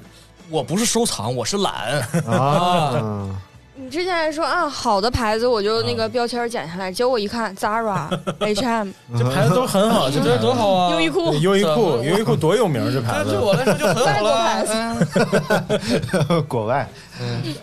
[0.51, 2.01] 我不是收藏，我是懒。
[2.27, 3.31] 啊，
[3.77, 8.09] 你之前还说啊，好的牌子我就那个标签剪下来，结果我一看，Zara、
[8.39, 10.93] H&M、 这牌子都很好，这这多好啊！
[10.93, 13.45] 优衣库，优衣库，优衣库多有名这牌子这对。
[13.45, 14.65] 我来说就很好了。
[16.29, 16.89] 子，国外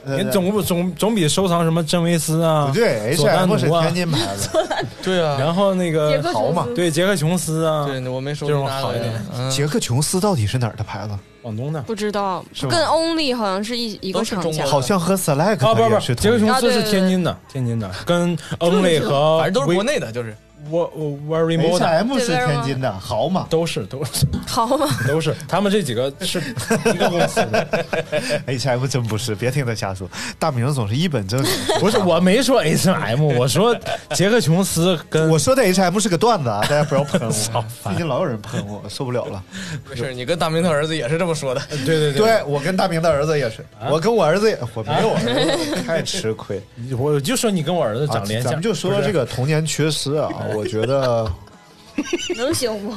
[0.05, 2.67] 你总不总总比收藏什么真维斯啊？
[2.67, 4.49] 不对佐丹，H&M 是奴啊天津牌子，
[5.03, 9.11] 对啊，然后那个克好嘛，对杰克琼斯啊，对我没收这种好一点。
[9.35, 9.49] 嗯。
[9.51, 11.13] 杰克琼斯到底是哪儿的牌子？
[11.41, 11.81] 广东的。
[11.81, 20.35] 不知道跟 Only 好像是一一个厂家好像和 Select 啊，不不，杰克琼斯是天津的，天津的，跟 Only 和反正都是国内的，就是
[20.69, 20.91] 我
[21.27, 24.87] Very Moda H&M 是天津的，好嘛都是都是好嘛？
[25.07, 26.39] 都是，他们这几个是
[26.93, 27.85] 一个公司的。
[28.45, 30.07] H&M 真不是，别听他瞎说。
[30.37, 31.51] 大明总是一本正经。
[31.79, 33.75] 不是，我没说 H&M，我说
[34.13, 37.63] 杰克琼斯跟我说的 H&M 是个段子啊，大家不要喷我操。
[37.83, 39.43] 最近老有人喷我，受不了了。
[39.89, 40.13] 没事。
[40.13, 41.61] 你跟大明的儿子也是这么说的。
[41.85, 45.19] 对对对我跟大明的儿子也是，我跟我儿子也，我没有儿
[45.65, 46.61] 子，太吃亏。
[46.97, 51.31] 我就说你跟我儿子长脸像，咱们就说这个童年缺失啊，我觉得
[52.35, 52.95] 能行不？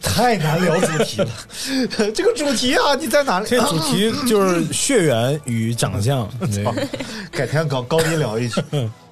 [0.00, 1.28] 太难聊主题了。
[2.14, 3.46] 这个主题啊，你在哪里？
[3.48, 6.28] 这主题就是血缘与长相。
[6.40, 6.64] 对
[7.32, 8.62] 改天搞高低聊一句，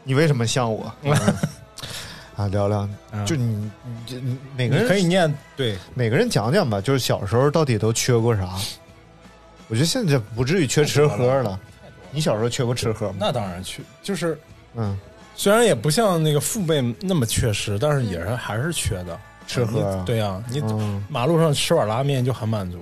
[0.05, 0.93] 你为什么像我？
[2.37, 2.89] 啊，聊聊，
[3.27, 3.45] 就你
[3.85, 8.49] 你这你每个人可以念对，每个人讲讲吧，就是小时候到底都缺过啥？
[9.69, 11.59] 我觉得现在不至于缺吃喝了。
[12.13, 13.17] 你小时候缺过吃喝吗？
[13.19, 14.39] 那当然缺，就是
[14.75, 14.99] 嗯，
[15.41, 19.18] 虽然也不像那个父辈那么缺失，但是也是还是缺的。
[19.47, 22.78] 吃喝啊对呀、你嗯马路上吃碗拉面就很满足。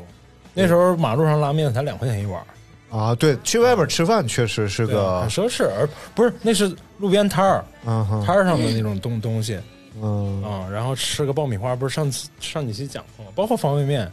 [0.54, 2.42] 那时候马路上拉面才两块钱一碗，
[2.90, 9.56] 啊，对，去外边吃饭确实是对个很，奢侈，而不是那是路边摊儿嗯摊儿上的那种东东西
[10.02, 13.30] 嗯啊、然后吃个爆米花，不是上次上几期讲过吗？
[13.36, 14.10] 包括方便面啊、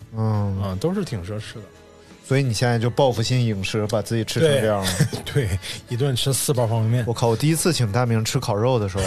[0.63, 1.63] 嗯，都是挺奢侈的。
[2.27, 4.91] 所以你现在就报复性饮食，把自己吃成这样了。
[5.31, 5.47] 对，
[5.89, 7.27] 一顿吃四包方便面，我靠！
[7.27, 9.03] 我第一次请大明吃烤肉的时候，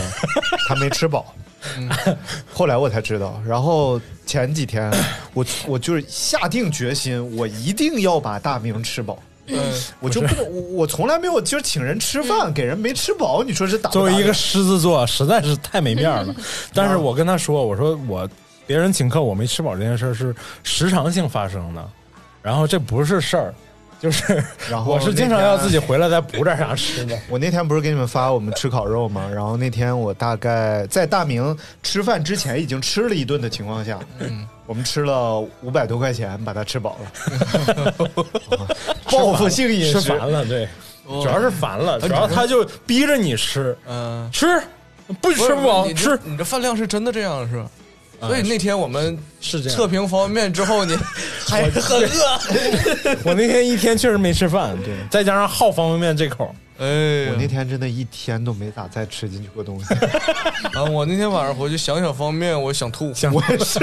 [0.68, 1.34] 他没吃饱，
[1.76, 1.90] 嗯
[2.52, 3.42] 后来我才知道。
[3.44, 4.92] 然后前几天，
[5.34, 9.18] 我我就是下定决心，我一定要把大明吃饱。
[9.50, 9.58] 嗯，
[9.98, 16.34] 我就不能，我我从来没有就是请人吃饭，给人没吃饱，你说是打打作为一个狮子座，实在是太没面儿了。
[16.74, 18.28] 但是我跟他说，我说我
[18.66, 21.88] 别人请客我没吃饱这件事儿是时常性发生的，
[22.42, 23.54] 然后这不是事儿，
[24.00, 27.18] 就是然后我是经常要自己回来再补点啥吃的。
[27.28, 29.28] 我那天不是给你们发我们吃烤肉吗？
[29.34, 37.92] 然后那天我大概在大明吃饭之前已经吃了一顿的情况下，嗯，我们吃了五百多块钱，把它吃饱了，
[39.10, 40.00] 报复性饮食。
[40.00, 40.68] 吃烦了，对，
[41.04, 44.46] 主要是烦了，主要他就逼着你吃，嗯，吃
[45.20, 47.68] 不吃不饱你吃，你这饭量是真的这样是吧？
[48.20, 50.96] 啊所以那天我们是这样测评方便面之后，你
[51.46, 53.16] 还是很饿。
[53.24, 59.94] 我那天一天确实没吃饭，对， 再加上好方便面这口，哎我那天真的一天都没咋再吃进去过东西。
[60.74, 63.12] 啊，我那天晚上回去想想方便面，我想吐。
[63.14, 63.78] 想我也是，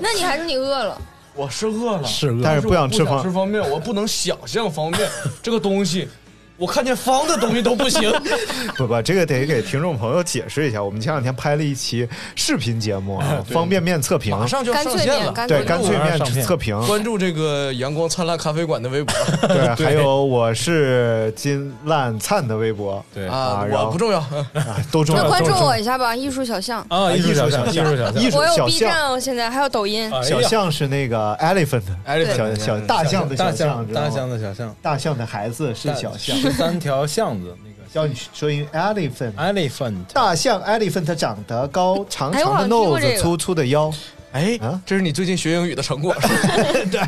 [0.00, 1.00] 那你还是你饿了？
[1.34, 5.10] 我是饿了，是饿，但是不想吃我方吃方便面，我不能想象方便面
[5.42, 6.08] 这个东西，
[6.56, 8.12] 我看见方的东西都不行。
[8.76, 10.82] 不不，这个得给听众朋友解释一下。
[10.82, 19.14] 我们前两天拍了一期视频节目啊，方便面测评，马上就要干脆面，上线了，对干脆面测评，关注这个阳光灿烂咖啡馆的微博。
[19.48, 23.04] 对， 还有我是金烂灿的微博。
[23.12, 23.26] 对。
[23.26, 24.18] 啊，我不重要。
[24.18, 25.22] 啊，都重要。
[25.22, 26.84] 那关注我一下吧，艺术小象。
[26.88, 30.10] 啊，艺术小象，艺术小象我有 B 站哦，现在还有抖音。
[30.22, 39.34] 小象是那个 elephant，哎，小小大象的大小象，大象的小象，大象的孩子是小象，十三条巷子那个教你说音 elephant。
[39.34, 43.92] elephant，大象 elephant 长得高，长长的 nose，这个粗粗的腰。
[44.32, 46.14] 哎啊，这是你最近学英语的成果。
[46.90, 47.00] 对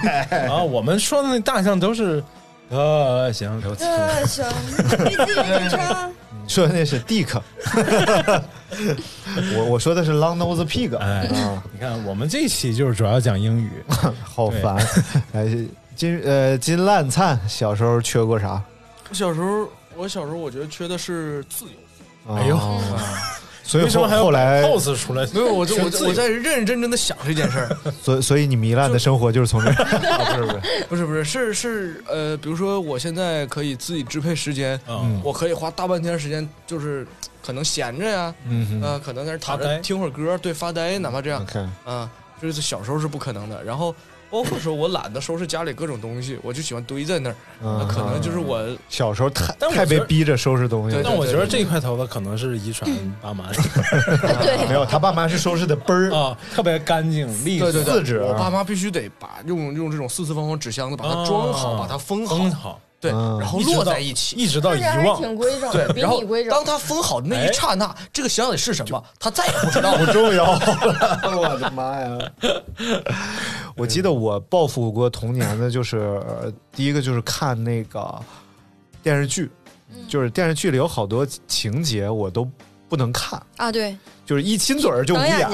[0.49, 2.23] 啊，我们说的那大象都是
[2.71, 4.49] 大象，这想
[5.05, 6.13] 你自己唱。
[6.49, 7.39] 说的那是 dick，
[9.55, 10.97] 我我说的是 long nose pig。
[10.97, 13.71] 哎啊，你看我们这一期就是主要讲英语，
[14.25, 14.75] 好烦。
[15.35, 15.47] 哎，
[15.95, 18.63] 金呃金烂灿小时候缺过啥？
[19.11, 22.35] 我小时候，我小时候我觉得缺的是自由。
[22.35, 23.39] 哎呦啊
[23.69, 25.27] 所以后为什么还要后来，pose 出来？
[25.35, 27.77] 没有，我就我我在认认真真的想这件事儿。
[28.03, 29.75] 所以所以你糜烂的生活就是从这儿，
[30.09, 37.07] 啊不是不是，不是不是，是是呃，比如说我现在可以自己支配时间，嗯我可以花大半天时间，就是
[37.45, 41.47] 可能闲着呀，嗯呃，可能在那躺着听会儿歌，对，发呆，哪怕这样
[41.85, 43.63] 啊，这是小时候是不可能的。
[43.63, 43.95] 然后
[44.31, 51.01] 包括说我懒得收拾家里各种东西，我就喜欢堆在那儿，那嗯可能就是我小时候太但太被逼着收拾东西。
[51.03, 52.91] 但我觉得这块头发可能是遗传
[53.23, 64.35] 爸妈 对没有，他爸妈是收拾的倍儿 啊，特别干净利索，对对对，四指我爸妈必须得把用用这种四四方方纸箱子把它装好，啊把它封好，封好，对，嗯然后落在一起。
[64.37, 65.21] 一直到遗忘。
[65.21, 66.51] 挺规整对然后你规整。
[66.51, 69.97] 当它封好的那一刹那，这个箱里是什么，他再也不知道。
[69.97, 70.61] 不重要了，
[71.39, 72.19] 我的妈呀！
[73.77, 78.21] 我记得我报复过童年的，就是、呃第一个就是看那个
[79.03, 79.51] 电视剧，
[80.09, 82.49] 就是电视剧里有好多情节我都
[82.89, 83.97] 不能看，啊，对，
[84.29, 85.49] 就是一亲嘴儿就捂眼，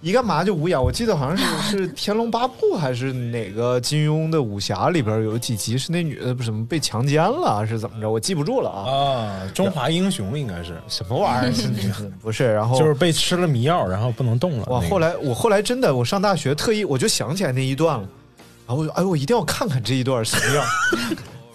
[0.00, 0.82] 一干嘛就捂眼。
[0.82, 1.44] 我记得好像是
[1.78, 8.10] 是《天龙八部》还是哪个金庸的武侠里边有几集是那女的不什么被强奸了，是怎么着？
[8.10, 8.90] 我记不住了啊。
[8.90, 11.52] 啊，中华英雄应该是，什么玩意儿？
[11.54, 12.52] 是不是？
[12.52, 14.64] 然后就是被吃了迷药，然后不能动了。
[14.70, 18.08] 哇，那个后来我后来真的，我上大学特意我就想起来那一段了，
[18.66, 20.64] 然后我就哎，我一定要看看这一段什么样。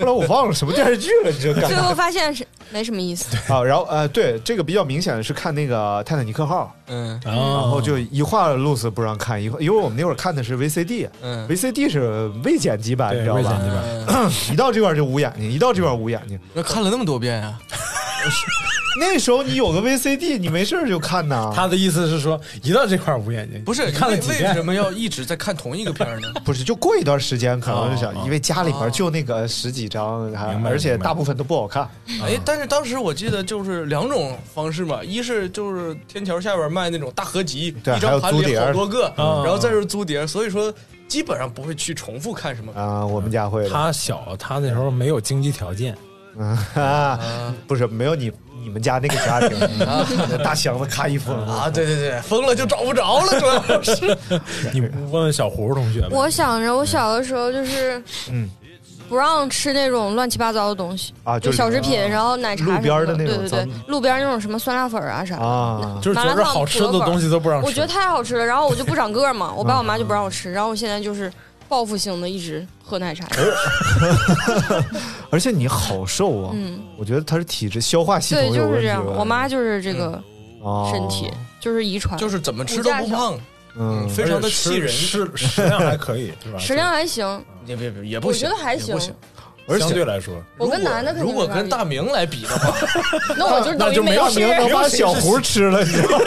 [0.01, 3.35] 后来我忘了什么电视剧了，你这干最后发现是没什么意思。
[3.53, 3.63] 啊？
[3.63, 13.69] 然后呃，对，这个比较明显的是看那个《泰坦尼克号嗯》，然然后就一话路子不让看，一话因为我们那会儿看的是 VCD，VCD 嗯，是未剪辑版，你知道吧未剪辑？
[13.69, 16.39] 版 一到这块儿就捂眼睛，一到这块儿捂眼睛。
[16.53, 17.59] 那看了那么多遍啊，
[18.99, 21.51] 那时候你有个 VCD，你没事儿就看呐。
[21.55, 26.27] 他的意思是说，一到这块儿捂眼睛，不是看了几遍为什么要一直在看同一个片儿呢？
[26.43, 30.31] 不是，就过一段时间可能是想，因为家里边就那个十几张，
[30.65, 31.89] 而且大部分都不好看。
[32.21, 40.73] 哎，但是当时我记得就是两种方式嘛，一是就是天桥下边卖那种大合集，对一张盘里好多个，嗯然后再是租碟，所以说
[41.07, 42.73] 基本上不会去重复看什么。
[42.73, 43.69] 啊，我们家会。
[43.69, 45.95] 他小，他那时候没有经济条件，
[46.75, 48.31] 啊，不是没有你
[48.63, 49.57] 你们家那个家庭，
[49.87, 50.05] 啊
[50.43, 54.17] 大箱子咔一封啊，对对对，封了就找不着了，主要是。
[54.73, 56.05] 你问问小胡同学。
[56.11, 58.01] 我想着我小的时候就是，
[58.31, 58.49] 嗯，
[59.09, 65.43] 不让吃那种乱七八糟的东西啊就就是小食品，然后奶茶路边的什么那种对对对，路边那种什么酸辣粉啊啥的。
[65.43, 67.65] 啊，就是觉着好吃的东西都不让吃。
[67.67, 71.31] 我觉得太好吃了，然后我就不长个嘛，我爸我妈就不让我吃，然后我现在就是
[71.71, 73.25] 报复性的一直喝奶茶。
[75.31, 79.05] 而且你好瘦啊，嗯，我觉得他是体质消化系统对，有问题就是这样。
[79.05, 80.21] 我妈就是这个
[80.61, 83.39] 哦身体，就是遗传，就是怎么吃都不胖，
[83.77, 86.59] 嗯，非常的气人，食食量还可以，是吧？
[86.59, 88.99] 食量还行，也别别也不我，觉得还行也不。
[88.99, 89.15] 行。
[89.67, 92.75] 而且相对来说，我跟男的肯定如果跟大明来比的话，
[93.37, 96.25] 那我就那就没有明能把小胡吃了，你知道吗？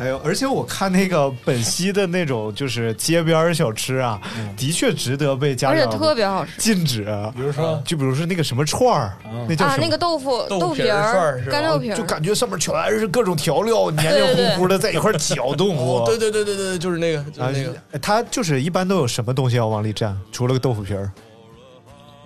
[0.00, 4.20] 哎呦，而且我看那个本溪的那种就是街边小吃啊，
[4.56, 7.04] 的确值得被家而且长特别好吃禁止。
[7.04, 9.16] 啊比如说就比如说那个什么串儿，
[9.48, 9.70] 那叫啊！
[9.70, 15.76] 什么那个豆腐豆豆皮皮儿串儿是吧干豆皮儿，就感觉上面全是各种调料，黏黏糊糊的在一块儿搅动。
[15.76, 20.14] 哦，对对对对对，就是那个，就那个，哎它就是一般都有什么东西要往里蘸？
[20.32, 21.10] 除了个豆腐皮儿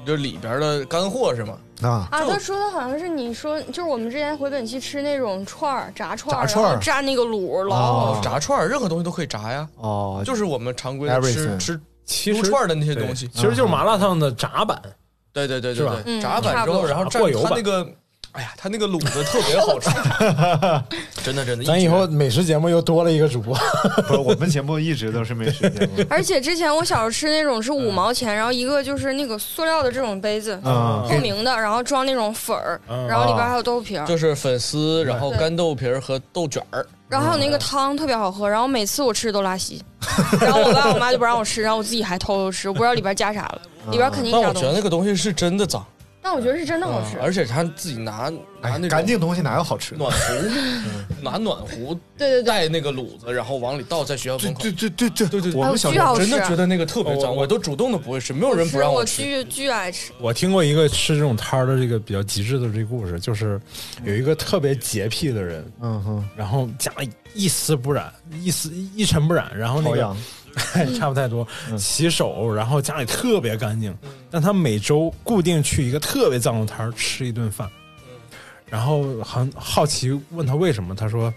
[0.07, 1.55] 就里边的干货是吗？
[1.83, 8.21] 啊，啊，他说的好像是你说，就是我们之前回本溪吃那种串儿，炸串儿，炸串儿然后蘸那个卤，老好哦。
[8.23, 13.29] 炸串儿任何东西都可以炸呀，哦，就是我们常规的吃吃其实撸串儿的那些东西。
[13.29, 14.81] 其实就是麻辣烫的炸版。
[15.33, 17.87] 对对对是吧对对，嗯炸版之后，然后蘸油那个，
[18.39, 19.91] 哎呀，他那个卤子特别好吃，
[21.25, 21.65] 真的真的。
[21.65, 23.53] 咱以后美食节目又多了一个主播，
[24.07, 26.05] 不是我们节目一直都是美食节目。
[26.09, 31.05] 而且之前我小时候吃那种是五毛钱，然后一个就是那个塑料的这种杯子，嗯。
[31.11, 33.09] 透明的，然后装那种粉儿，嗯。
[33.09, 36.87] 然后里边还有豆皮儿，就是粉丝，然后干豆皮儿和豆卷儿。
[37.09, 39.83] 然后还有那个汤特别好喝，然后每次我吃都拉稀，
[40.41, 43.61] 然后我爸我妈就不让我吃，然后我自己还偷偷吃，我不知道里边加啥了，
[43.91, 45.85] 里边肯定但加东西，我觉得那个东西是真的脏，
[46.29, 47.19] 但我觉得是真的好吃。
[47.21, 49.97] 而且他自己拿拿那种干净东西哪有好吃的？
[49.97, 54.61] 暖壶，拿暖壶 对对对，带那个卤子，然后往里倒，在学校门口。
[54.61, 59.23] 对对对对对对，我们小真的觉得那个特别脏，我我都主动的不会吃，没有人不让我吃。
[59.23, 60.13] 巨巨爱吃。
[60.21, 63.59] 我听过一个吃这种摊儿的这个比较极致的这个故事，就是
[64.05, 68.13] 有一个特别洁癖的人，嗯哼，然后家里一丝不染，
[68.43, 70.15] 一丝一尘不染，然后那个
[70.99, 71.47] 差不太多，
[71.77, 73.97] 洗手，然后家里特别干净，
[74.31, 77.69] 但他每周固定去一个特别脏的摊儿吃一顿饭，
[78.67, 81.33] 然后很好奇问他为什么，他说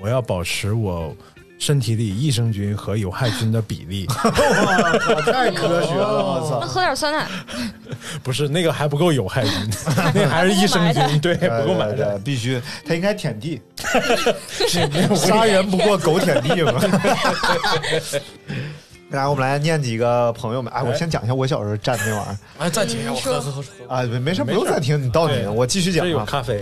[0.00, 1.14] 我要保持我
[1.58, 4.06] 身体里益生菌和有害菌的比例，
[5.24, 6.60] 太科学了，我那操！
[6.60, 7.26] 喝点酸奶，
[8.22, 9.52] 不是那个还不够有害菌，
[10.14, 12.18] 那还是益生菌，对，不够买的。
[12.18, 13.60] 必须，他应该舔地，
[15.16, 16.72] 杀人不过狗舔地嘛。
[19.10, 20.72] 来，我们来念几个朋友们。
[20.72, 23.94] 哎，我先讲一下我小时候蘸那玩意儿哎，暂停一下，我喝喝喝喝。
[23.94, 26.24] 啊，没没事，不用暂停，你到你，对我继续讲这有啊。
[26.26, 26.60] 咖啡，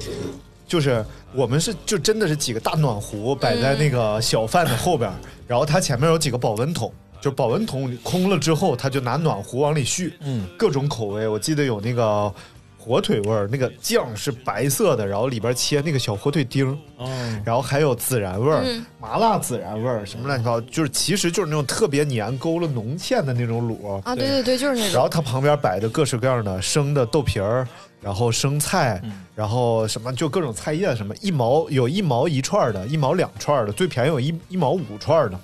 [0.67, 1.05] 就是
[1.35, 5.15] 我们是就真的是几个大暖壶摆在那个小贩的后边儿，
[5.47, 12.33] 然后它前面有几个保温桶，就保温桶空了之后，他就拿暖壶往里续，嗯，各种口味，我记得有那个
[12.79, 24.01] 火腿味儿，那个酱是白色的，然后里边切那个小火腿丁儿，哦，然后还有孜然味儿、嗯麻辣孜然味儿，什么乱七八糟，就是其实就是那种特别黏勾了浓芡的那种卤。
[24.03, 24.93] 啊，对对对，就是那种。
[24.95, 27.69] 然后它旁边摆的各式各样的生的豆皮儿，
[28.05, 29.03] 然后生菜，
[29.35, 35.41] 然后什么就各种菜叶，什么一毛有一毛一串的，一毛两串的，最便宜有一一毛五串的。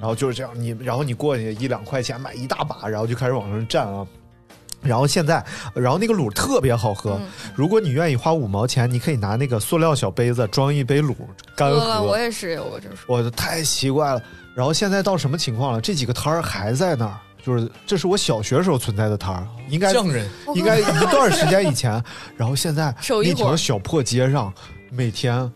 [0.00, 4.06] 然后就是这样，你然后你过去一两块钱买一大把，然后就开始往上蘸啊。
[4.80, 7.12] 然后现在，然后那个卤特别好喝。
[7.12, 11.14] 嗯如果你愿意花五毛钱，你可以拿那个塑料小杯子装一杯卤
[11.54, 12.02] 干喝。
[12.02, 12.96] 我也是有过这种。
[13.06, 14.22] 我的太奇怪了。
[14.56, 15.80] 然后现在到什么情况了？
[15.80, 22.02] 这几个摊儿还在那儿，就是这是我小学时候存在的摊儿，应该匠人应该一段时间以前。
[22.36, 24.52] 然后现在一条小破街上，
[24.90, 25.50] 每天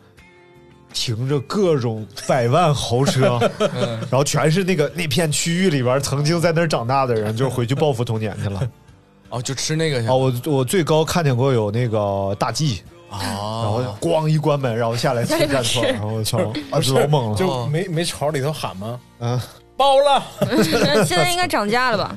[0.92, 8.68] 停着各种百万豪车，嗯然后全是那个那片区域里边曾经在那儿长大的人，就是回去报复童年去了。
[9.28, 13.98] 哦，就吃那个去哦，我我最高看见过有那个大 G，然后啊。
[14.00, 16.38] 咣一关门，然后下来吃串儿，吃然后我操，
[16.70, 19.00] 啊老猛了，就没没朝里头喊吗？
[19.18, 19.40] 嗯
[19.76, 20.22] 包了，
[21.04, 22.16] 现在应该涨价了吧？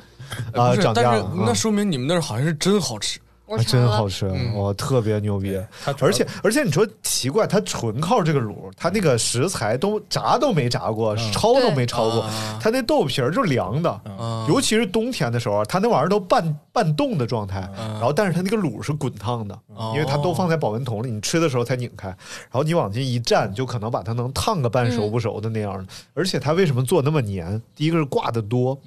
[0.54, 3.20] 啊不是但是涨价了，啊那说明你们那儿好像是真好吃。
[3.58, 5.60] 真好吃，嗯哇，特别牛逼！
[6.02, 25.86] 而且而且你说奇怪，它纯靠这个卤，它那个食材都炸都没炸过，焯都没焯过啊，它那豆皮儿就凉的，啊尤其是冬天的时候，它那玩意儿都半半冻的状态，嗯然后但是它那个卤是滚烫的，哦因为它都放在保温桶里，你吃的时候才拧开，然后你往进一蘸，就可能把它能烫个半熟不熟的那样的。
[26.14, 27.62] 而且它为什么做那么黏？
[27.76, 28.80] 第一个是挂的多，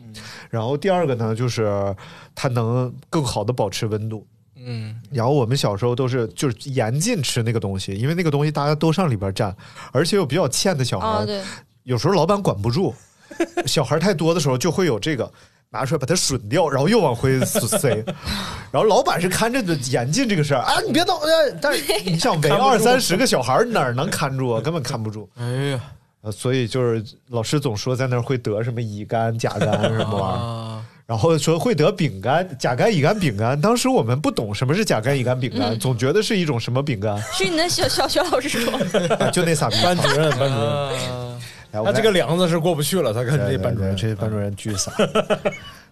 [0.51, 1.95] 然后第二个呢就是
[2.35, 4.27] 它能更好的保持温度。
[4.65, 9.55] 嗯，然后我们小时候都是就是严禁吃那个东西，因为那个东西大家都上里边蘸，
[9.93, 11.27] 而且有比较欠的小孩，
[11.85, 12.95] 有时候老板管不住，
[13.67, 15.31] 小孩太多的时候就会有这个。
[15.75, 18.05] 拿出来把它吮掉，然后又往回塞，
[18.71, 21.19] 然后老板是看着的严禁这个事儿啊，你别动！
[21.63, 24.61] 但是你想 围二三十个小孩哪儿能看住啊？
[24.61, 25.27] 根本看不住。
[25.37, 25.81] 哎呀，
[26.21, 30.72] 呃，所以就是老师总说在那儿会得什么乙肝、甲肝什么玩意儿，啊，
[31.07, 33.61] 然后说会得丙肝、甲肝、乙肝、丙肝。
[33.61, 39.77] 当时我们不懂什么是甲肝、乙肝、丙肝，总觉得是一种什么丙肝，是你的小小学老师说的，啊就那仨逼。
[39.83, 40.91] 班主任，班主任，啊
[41.73, 44.93] 哎他这个梁子是过不去了，他跟这班主任，对这班主任巨傻，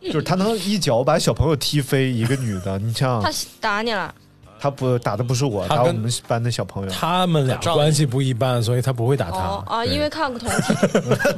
[0.03, 3.31] 就是他能一脚把小朋友踢飞，一个女的，你像他
[3.61, 4.15] 打你了，
[4.61, 6.91] 他不打的不是我，打我们班的小朋友。
[6.91, 9.39] 他们俩关系不一般，所以他不会打他。
[9.39, 10.75] 哦啊，因为看过同体，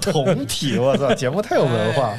[0.13, 2.13] 同体，我操，节目太有文化。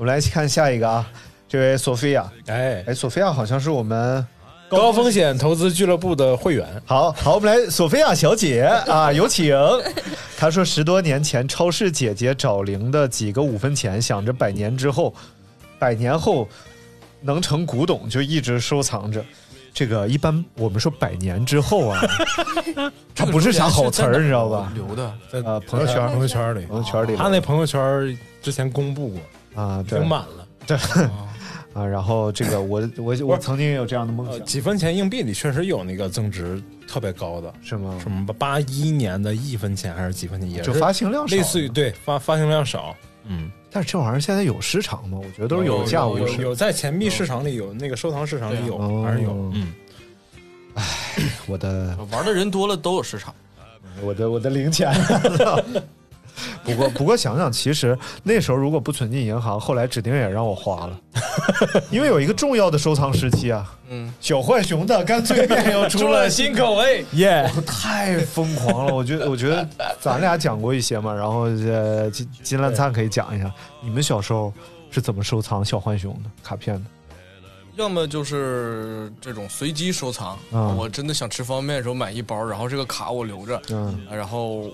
[0.00, 1.06] 我们来看下一个啊，
[1.46, 4.26] 这位索菲亚，哎，哎，索菲亚好像是我们
[4.66, 9.54] 高风险投资俱乐部的会员，好好，我们来索菲亚小姐啊，有请。
[10.38, 15.12] 她说，十多年前超市姐姐找零的几个五分钱，想着百年之后，
[15.78, 16.48] 百年后
[17.20, 19.22] 能成古董，就一直收藏着。
[19.74, 22.00] 这个一般我们说百年之后啊，
[23.14, 24.72] 它不是啥好词儿，你知道吧？
[24.74, 29.20] 留的在呃，朋友圈，朋友圈里，朋友圈里他那朋友圈之前公布过，
[29.60, 30.46] 啊，对挺满了。
[30.66, 30.76] 对
[31.72, 37.96] 啊，然后这个我我我曾经也有这样的梦呃，想，几分钱硬币里确实有那个增值特别高的，是吗？
[38.02, 45.18] 什么八一年的一分钱还是几分钱，也就发行量少类似于对发发行量少，嗯，但是这玩意儿现在有市场吗？
[45.22, 46.36] 我觉得都是有价无市。
[46.38, 49.72] 有有在钱币市场里有那个收藏市场里有哦还是有，嗯，
[51.46, 53.32] 我的玩的人多了都有市场。
[54.02, 54.92] 我的我的零钱。
[56.74, 61.00] 不过不过想想，其实那时候如果不存进银行，后来指定也让我花了，
[61.90, 68.94] 因为有一个重要的收藏时期啊，嗯，小浣熊的干脆面又出了新口味，耶，太疯狂了！
[68.94, 69.68] 我觉得， 我觉得
[70.00, 73.52] 咱俩讲过一些嘛，然后呃，金金烂灿可以讲一下，
[73.82, 74.52] 你们小时候
[74.90, 76.30] 是怎么收藏小浣熊的？
[76.42, 76.82] 卡片的？
[77.76, 80.36] 要么就是这种随机收藏。
[80.50, 80.76] 嗯。
[80.76, 84.00] 我真的想吃方便面的时候买一包，然后这个卡我留着，嗯。
[84.10, 84.64] 然后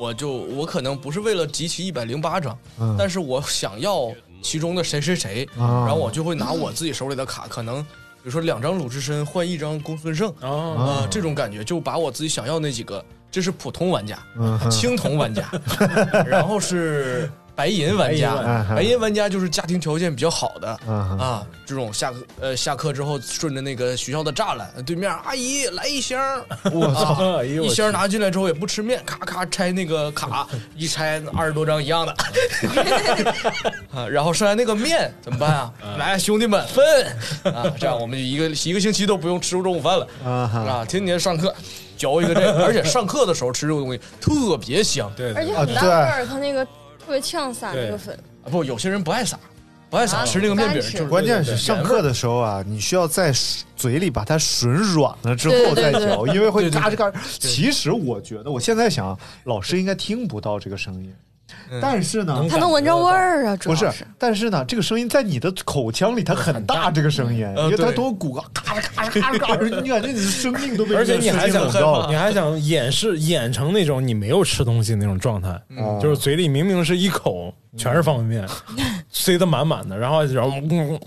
[0.00, 5.84] 我就我可能不是为了集齐一百零八张，嗯，但是我想要其中的谁谁谁，啊。
[5.86, 7.88] 然后我就会拿我自己手里的卡，可能比
[8.24, 14.58] 如说两张鲁智深换一张公孙胜哦，啊、这种感觉，就把我自己想要那几个，这是普通玩家，嗯。
[14.70, 15.50] 青铜玩家，
[16.26, 17.30] 然后是
[17.60, 20.68] 白银玩家，白银玩白银玩家就是家庭条件比较好的。
[20.88, 26.18] 啊，这种下课呃下课之后顺着那个学校的栅栏，对面阿姨来一箱，
[26.72, 27.36] 我操！
[27.36, 32.16] 哎一箱拿进来之后也不吃面，咔咔拆那个卡，一拆二十多张一样的，
[33.92, 35.70] 啊，然后剩下那个面怎么办啊？
[35.98, 37.54] 来兄弟们分。
[37.54, 40.06] 啊，这样我们就一个一个星期都不用吃中午饭了。
[40.24, 41.54] 啊天天上课
[41.98, 46.66] 嚼一个这个，而且上课的时候吃这个东西特别香，对对而且很大个儿，他那个
[47.10, 49.36] 特别呛撒那个粉，啊不，有些人不爱撒，
[49.90, 53.32] 不爱撒，啊吃那个面饼就是关键是上课的时候啊，你需要在
[53.74, 57.36] 嘴里把它吮软了之后再对对对嚼，因为会对对嘎吱嘎吱。
[57.40, 61.12] 其实我觉得，我现在想，老师应该听不到这个声音，
[61.80, 67.94] 但是呢，它能闻着味儿啊，主不是要是。，但是呢，这个声音在你的口腔里它很大，这个声音，呃因为它对。
[67.94, 71.66] 多鼓啊，嘎吱嘎吱嘎吱嘎吱，你感觉你的生命都被而且你还想
[72.10, 75.98] 你还想掩饰演成那种你没有吃东西那种状态，嗯。
[76.00, 78.48] 就是嘴里明明是一口全是方便面，
[79.10, 80.98] 塞得满满的，然后然后嗯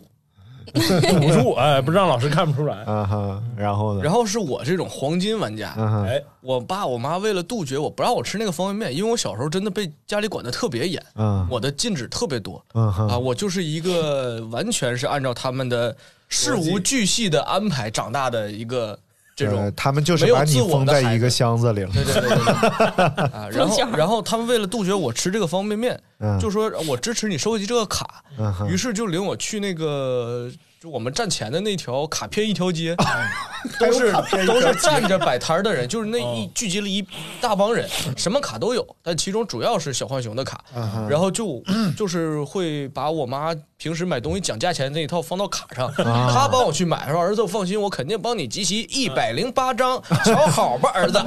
[1.08, 2.84] 堵住，哎，不让老师看不出来。
[2.84, 4.02] 啊哈，然后呢？
[4.04, 5.74] 然后是我这种黄金玩家，
[6.08, 15.96] 哎，我爸我妈为了杜绝我不让我吃那个方便面，因为我小时候真的被家里管的特别严，嗯我的禁止特别多嗯啊，我就是一个完全是按照他们的
[16.28, 18.98] 事无巨细的安排长大的一个
[19.44, 21.90] 这种呃，他们就是把你没有自我封在一个箱子里了。
[21.94, 23.26] 对对对对对。
[23.26, 26.40] 啊， 然后然后他们为了杜绝我吃这个方便面，嗯。
[26.40, 30.50] 就说我支持你收集这个卡，嗯于是就领我去那个。
[30.82, 32.94] 就我们站前的那条卡片一条街，
[33.80, 34.12] 都是
[34.46, 37.02] 都是站着摆摊的人，就是那一聚集了一
[37.40, 37.88] 大帮人，
[38.18, 40.62] 什么卡都有，但其中主要是小浣熊的卡，
[41.10, 41.64] 然后就
[41.96, 51.20] 就是会把我妈平时买东西讲价钱那一套放到卡上，他帮我去买，说儿子放心，我肯定帮你集齐一百零八张，瞧好吧，儿子。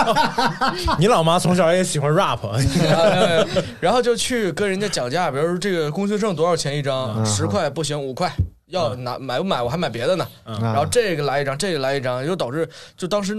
[1.00, 2.58] 你老妈从小也喜欢 rap，啊
[3.80, 8.30] 然后就去跟人家讲价，比如说这个公孙胜多少钱一张，十块不行，五块。
[8.66, 9.62] 要拿买不买？
[9.62, 10.28] 我还买别的呢。
[10.44, 13.34] 然后这个来一张，这个来一张，又导致就当时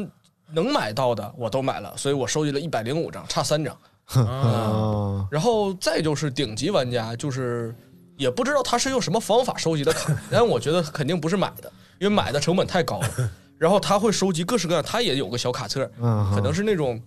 [0.52, 3.78] 能买到的我都买了，所以我收集了一百零五张，差三张。
[4.16, 7.74] 哦， 然后再就是顶级玩家，就是
[8.22, 13.10] 也不知道他是用什么方法收集的卡， 但我觉得肯定不是买的，因为买的成本太高了。
[13.58, 17.02] 然后他会收集各式各样，他也有个小卡册，嗯，可能是那种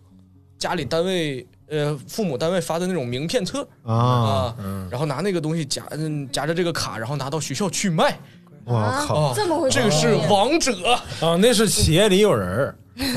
[0.58, 4.56] 家里单位呃父母单位发的那种名片册啊，啊，
[4.90, 8.18] 然后拿那个东西夹嗯夹着这个卡，然后拿到学校去卖。
[8.64, 10.72] 我靠，哦，这么回事这个是王者，
[11.20, 12.74] 啊，那是企业里有人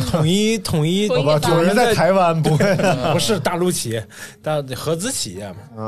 [0.10, 2.76] 统一 统一，统一好吧，有人在台湾不会
[3.14, 4.06] 不是大陆企业，
[4.42, 5.84] 大合资企业嘛。
[5.84, 5.86] 啊。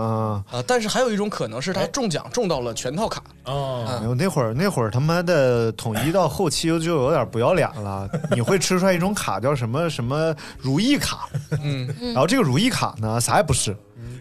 [0.51, 8.07] 啊，但是还有一种可能是他中奖中到了全套卡，哦，哎呦，那会儿那会儿他妈的统一到后期就有点不要脸了。
[8.31, 11.27] 你会吃出来一种卡叫什么什么如意卡，
[11.63, 13.75] 嗯，然后这个如意卡呢啥也不是，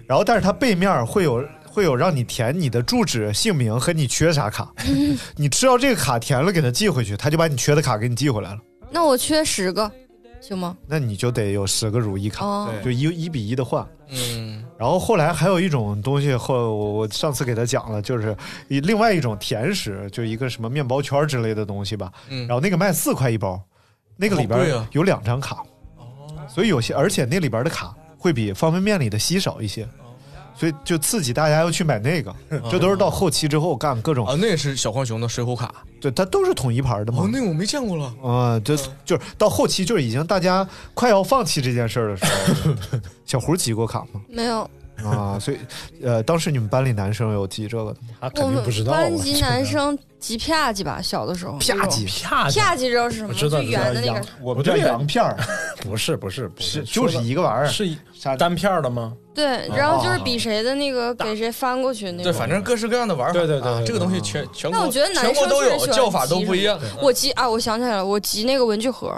[0.07, 1.45] 然后但是它背面会有
[1.79, 4.69] 会有让你填你的住址、姓名和你缺啥卡，
[5.37, 8.59] 你吃到这个卡填了给他寄回去，他就把你缺的卡给你寄回来了，
[8.91, 9.89] 那我缺十个，
[10.41, 10.77] 行吗？
[10.89, 13.87] 那你就得有十个如意卡，哦，就一一比一的换。
[14.11, 22.11] 嗯，然后后来还有一种东西，后我我上次给他讲了，就是一另外一种甜食，就一个什么面包圈之类的东西吧。
[22.29, 22.45] 嗯。
[22.49, 23.63] 然后那个卖四块一包，
[24.17, 24.89] 那个里边好贵啊。
[24.91, 25.63] 有两张卡，
[26.49, 29.87] 所以有些而且那里边的卡会比方便面里的稀少一些，
[30.59, 32.35] 所以就刺激大家要去买那个。
[32.71, 37.31] 这都是到后期之后干各种，啊，那也是小浣熊的水浒卡，对，它都是统一牌的嘛哦，。
[37.33, 42.25] 那我没见过了，啊，就就是到后期就是已经大家快要放弃这件事儿的时
[42.65, 42.75] 候，
[43.25, 44.21] 小胡集过卡吗？
[44.29, 44.69] 没有，
[45.07, 45.59] 啊，所以，
[46.03, 48.09] 呃，当时你们班里男生有集这个的吗？
[48.21, 48.97] 他肯我们定不知道啊。
[48.97, 51.53] 班级男生集啪叽吧，小的时候。
[51.53, 53.29] 啪叽，啪啪叽知道是什么？
[53.29, 53.35] 吗？
[53.35, 54.21] 我知道最圆的那个。
[54.41, 55.37] 我们叫洋片儿，
[55.81, 56.83] 不是不是不是。
[56.83, 57.89] 就是一个玩意儿，是
[58.37, 59.13] 单片儿的吗？
[59.35, 69.15] 对，然后就是比谁的那个给谁翻过去那个对，反正各式各样的玩法，对对对这个东西全全国但我觉得男生全国都有叫法都不一样，我集啊，我想起来了，我集那个文具盒，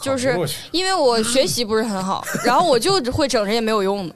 [0.00, 0.38] 就是
[0.70, 4.14] 因为我学习不是很好，然后我就会整这些没有用的，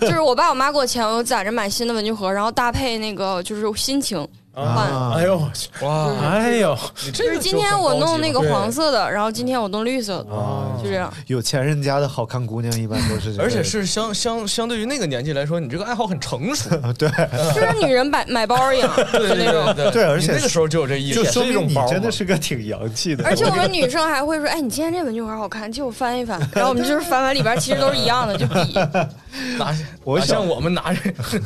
[0.00, 4.28] 就是我爸我妈给我钱，我攒着买新的文具盒，然后搭配那个就是心情换。
[4.54, 5.14] 啊。
[5.16, 6.76] 哎呦我去，哇，哎呦，
[7.12, 11.12] 就是今天我弄那个黄色的，然后今天我弄绿色的，啊就这样。
[11.26, 17.08] 有钱人家的好看姑娘一般都是这样，而且是相相相对于那个年纪来说，你这个爱好很成熟， 啊对，
[17.54, 19.92] 就是女人买买包一样，对对就那种。
[19.92, 28.78] 对而且那个时候就有这意思，就说明你是一种包真的是个挺洋气的，而且我们女生还会说：“哎，你今天这文具盒好看，借我翻一翻。”然后我们就是翻翻里边，其实都是一样的，就比。
[29.56, 29.72] 拿
[30.02, 31.00] 我像我们拿着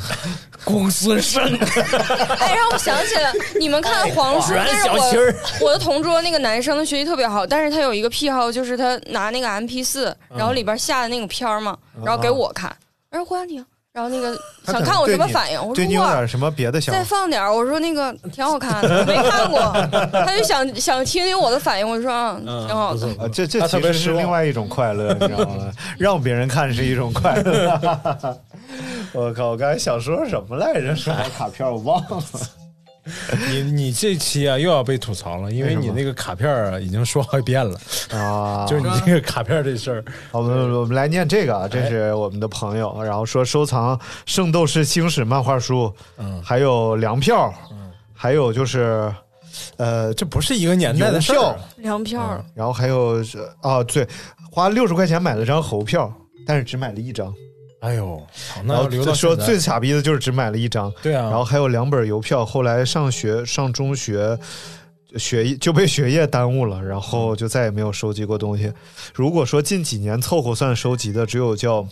[0.65, 1.43] 公孙胜，
[2.39, 12.75] 哎，让我想起来，你们看黄书，但是我我的同桌那个男生学习特别好，但是他有一个癖好，就是他拿那个 MP 四，然后里边下的那个片儿嘛，然后给我看，
[13.11, 16.15] 我说胡杨婷，然后那个想看我什么反应，我对你有说哇。
[16.15, 17.03] 点什么别的想再？
[17.03, 19.59] 放点儿，我说那个挺好看的，没看过，
[20.11, 23.07] 他就想想听听我的反应，我说啊，挺好的。
[23.17, 25.71] 啊，这这其实是另外一种快乐，你知道吗？
[25.97, 27.79] 让别人看是一种快乐。
[29.13, 30.93] 我靠，我刚才想说什么来着？
[30.93, 32.21] 说完卡片我忘了。
[33.49, 37.79] 你你这期啊又要被吐槽了，因为你那个卡片啊已经说好几遍了，
[38.11, 40.03] 啊， 就是你这个卡片这事儿。
[40.31, 43.95] 我们我们来念这个啊，这是我们的朋友，然后说收藏
[44.25, 49.13] 《圣斗士星矢》漫画书，嗯还有粮票，嗯还有就是，
[49.77, 54.07] 呃，这不是一个年代的票，粮票儿，然后还有是啊，对，
[54.51, 56.11] 花六十块钱买了张猴票，
[56.47, 57.31] 但是只买了一张，
[57.85, 58.21] 哎呦，
[58.63, 64.37] 那然后要留到说最傻逼的就是只买了一张，对啊，然后还有两本邮票，后来上学上中学。
[65.17, 68.69] 学业就被学业耽误了，然后就再也没有收集过东西。
[69.13, 71.87] 如果说近几年凑合算收集的，只有叫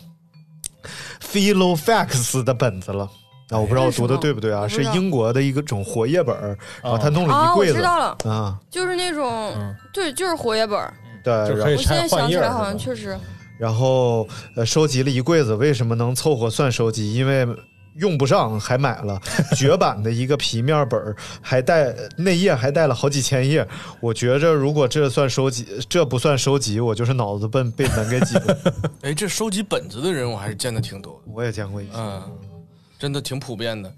[1.32, 3.04] Philofax 的本子了。
[3.48, 4.68] 啊，我不知道我读的对不对啊？
[4.68, 10.92] 是英国的一个种活页本儿，然后他弄了一柜子知道了，啊，就是那种嗯，对，就是活页本儿。
[11.22, 13.18] 对，然后在拆换页儿想起来，好像确实，
[13.64, 17.14] 然后呃收集了一柜子，为什么能凑合算收集？
[17.14, 17.48] 因为
[17.96, 19.18] 用不上，还买了
[19.56, 23.66] 绝版的一个皮面本儿，还带内页还带了好几千页。
[24.00, 28.58] 我觉着如果这算收集，这不算收集，我就是脑子笨被门给挤了。
[29.00, 32.22] 哎，这收集本子的人我还是见的挺多的，我也见过一些，嗯，
[32.98, 33.90] 真的挺普遍的。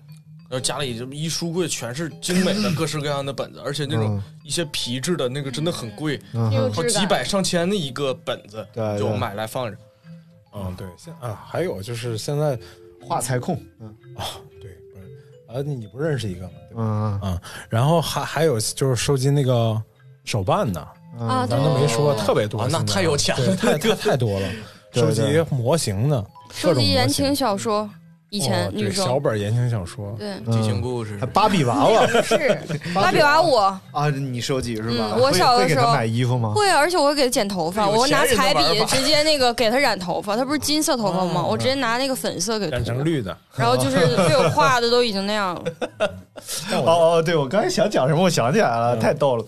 [0.48, 6.82] 然后家里这么一书柜全是精美的 各式各样的本子，而且那种嗯一些皮质的那个真的很贵，好。
[6.84, 9.76] 几百上千的一个本子，对就买来放着。
[10.54, 12.58] 嗯，对，现啊，还有就是现在
[13.00, 14.24] 画材控，嗯啊
[14.60, 16.52] 对，不是啊，你你不认识一个吗？
[16.70, 16.82] 对吧？
[16.82, 19.80] 嗯嗯，然后还还有就是收集那个
[20.24, 24.48] 手办的，嗯啊，对咱都没说，哦特别多啊，那现在太有钱了对太 太太多了。
[24.92, 25.20] 收集
[25.50, 26.22] 模型的，
[26.62, 27.90] 各种模收集言情，小说，
[28.37, 30.29] 以前小本言情小说，对。
[30.53, 32.07] 剧情故事还，芭比娃娃。
[32.22, 32.58] 是。
[32.95, 33.79] 芭比娃我。
[33.92, 35.13] 啊，你收集是吧？
[35.14, 36.53] 嗯我小的会会给他时候买衣服吗？
[36.54, 41.42] 会，而且我会给他剪头发，我拿彩笔直接那个给他染头发，他不是金色头发吗？
[41.42, 43.37] 我直接拿那个粉色给染成绿的。
[43.57, 43.96] 然后就是
[44.29, 45.64] 被我画的都已经那样了。
[46.71, 46.84] 哦
[47.17, 49.45] 哦，对，我刚才想讲什么，我想起来了，太逗了。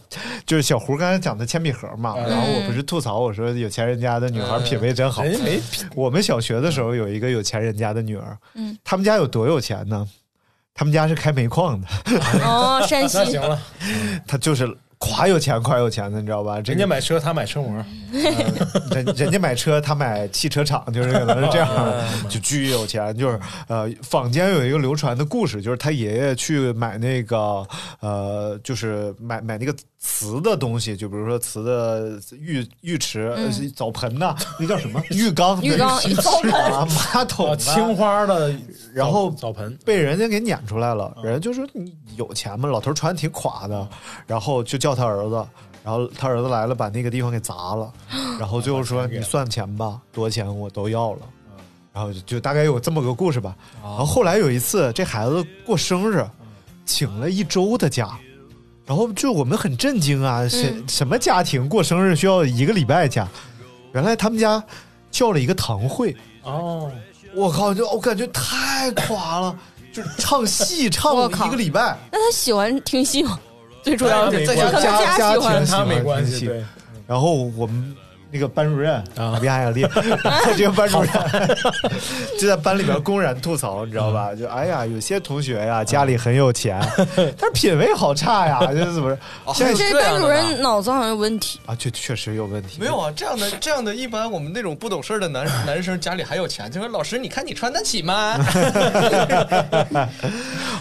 [0.47, 5.23] 就是小胡刚才讲的铅笔盒嘛，然后我不是吐槽我说有钱人家的女孩品味真好。
[5.23, 5.61] 人家没
[5.95, 10.09] 我们小学的时候有一个有钱人家的女儿，嗯，他们家有多有钱呢？
[10.75, 11.89] 他们家是开煤矿的，
[12.45, 13.61] 哦，山西那行了，
[14.29, 16.61] 他就是夸有钱夸有钱的，你知道吧？
[16.61, 17.85] 这个人家买车，他买车模，
[18.95, 21.69] 人人家买车，他买汽车厂，就是可能是这样，
[22.31, 23.13] 就巨有钱。
[23.19, 27.67] 就是呃，坊间有一个流传的故事，就是他爷爷去买那个
[27.99, 35.03] 呃，就是买买那个瓷的东西，就比如说瓷的浴浴池、呃澡盆呐、 那叫什么？
[35.11, 36.15] 浴缸、浴缸对。
[36.23, 36.53] 澡盆。
[36.53, 38.55] 啊马桶青花的，
[38.95, 42.69] 然后澡盆，被人家给撵出来了，人家就说你有钱吗？
[42.69, 43.89] 老头穿的挺垮的，
[44.27, 45.45] 然后就叫他儿子，
[45.83, 47.93] 然后他儿子来了，把那个地方给砸了，
[48.39, 51.21] 然后最后说你算钱吧，多少钱我都要了，
[51.93, 53.57] 然后就就大概有这么个故事吧。
[53.83, 56.25] 然后后来有一次，这孩子过生日，
[56.87, 58.17] 请了一周的假。
[58.89, 63.29] 然后就我们很震惊啊，什什么家庭过生日需要一个礼拜假？
[63.93, 64.63] 原来他们家
[65.11, 66.91] 叫了一个堂会，哦，
[67.35, 69.59] 我靠，就我感觉太垮了，
[69.93, 73.39] 就是唱戏唱了一个礼拜，那他喜欢听戏吗？
[73.83, 74.73] 最主要是那没关系。
[74.73, 75.65] 可能家家喜欢。
[75.65, 76.51] 庭他没关系，
[77.07, 77.95] 然后我们
[78.31, 79.87] 那个班主任啊比亚亚丽，
[80.57, 81.11] 这个班主任
[82.39, 84.35] 就在班里边公然吐槽，你知道吧？
[84.35, 86.79] 就哎呀，有些同学呀家里很有钱，
[87.17, 89.55] 但是品味好差呀，就是怎么着？
[89.55, 91.59] 现在这班主任脑子好像有问题。
[91.67, 92.79] 啊，确确实有问题。
[92.79, 98.39] 没有啊，这样的这样的，一般我们那种不懂事儿的男男生家里还有钱，就说老师，你看你穿得起吗？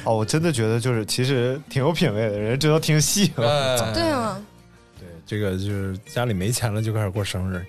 [0.03, 3.47] 哦，我真的觉得就是其实挺有品位的人，这都听戏了。
[3.47, 4.56] 呃，对啊，对，
[5.27, 7.63] 这个就是家里没钱了就开始过生日，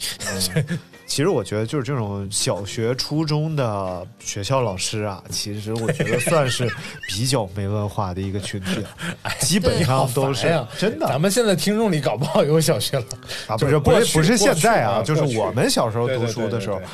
[1.07, 6.71] 其实我觉得就是这种小学、初中的学校老师啊，其实我觉得算是
[7.09, 8.85] 比较没文化的一个群体，
[9.41, 11.09] 基本上都是哎，真的。
[11.09, 13.05] 咱们现在听众里搞不好有小学了。
[13.49, 16.89] 啊，不是是不是不是现在啊，就是我们小时候读书的时候对对，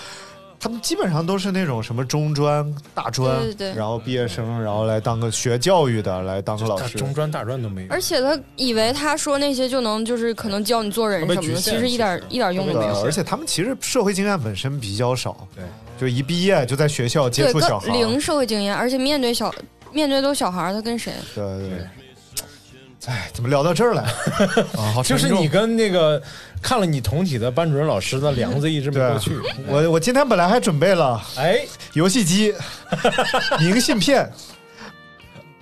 [0.64, 6.96] 他们基本上都是那种什么中专、大专，对对对然后毕业生，然后来当个学教育的，来当个老师。
[6.96, 13.02] 中专、大专都没有，而且他以为他说那些就能就是可能教你做人什么的，其实一点一点用都没有。
[13.02, 15.62] 而且他们其实社会经验本身比较少，对，
[16.00, 19.54] 就一毕业就在学校接，触小孩零社会经验，而且面对小
[19.92, 21.12] 面对都是小孩，他跟谁？
[21.34, 21.78] 对对对。
[23.06, 24.02] 哎，怎么聊到这儿来？
[24.80, 26.22] 啊，好就是你跟那个
[26.64, 29.38] 看了你同体的班主任老师的梁子一直没过去。
[29.68, 31.60] 我我今天本来还准备了哎，
[31.92, 32.54] 游戏机、
[33.60, 34.32] 明信片、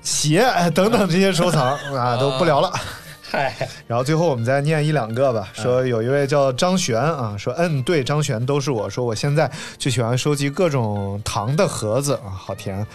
[0.01, 2.73] 鞋哎等等这些收藏啊，都不聊了。
[3.21, 5.49] 嗨，然后最后我们再念一两个吧。
[5.53, 8.89] 说有一位叫张璇啊，说嗯，对，张璇都是我。
[8.89, 12.87] 说我现在就喜欢收集各种糖的盒子啊，好甜。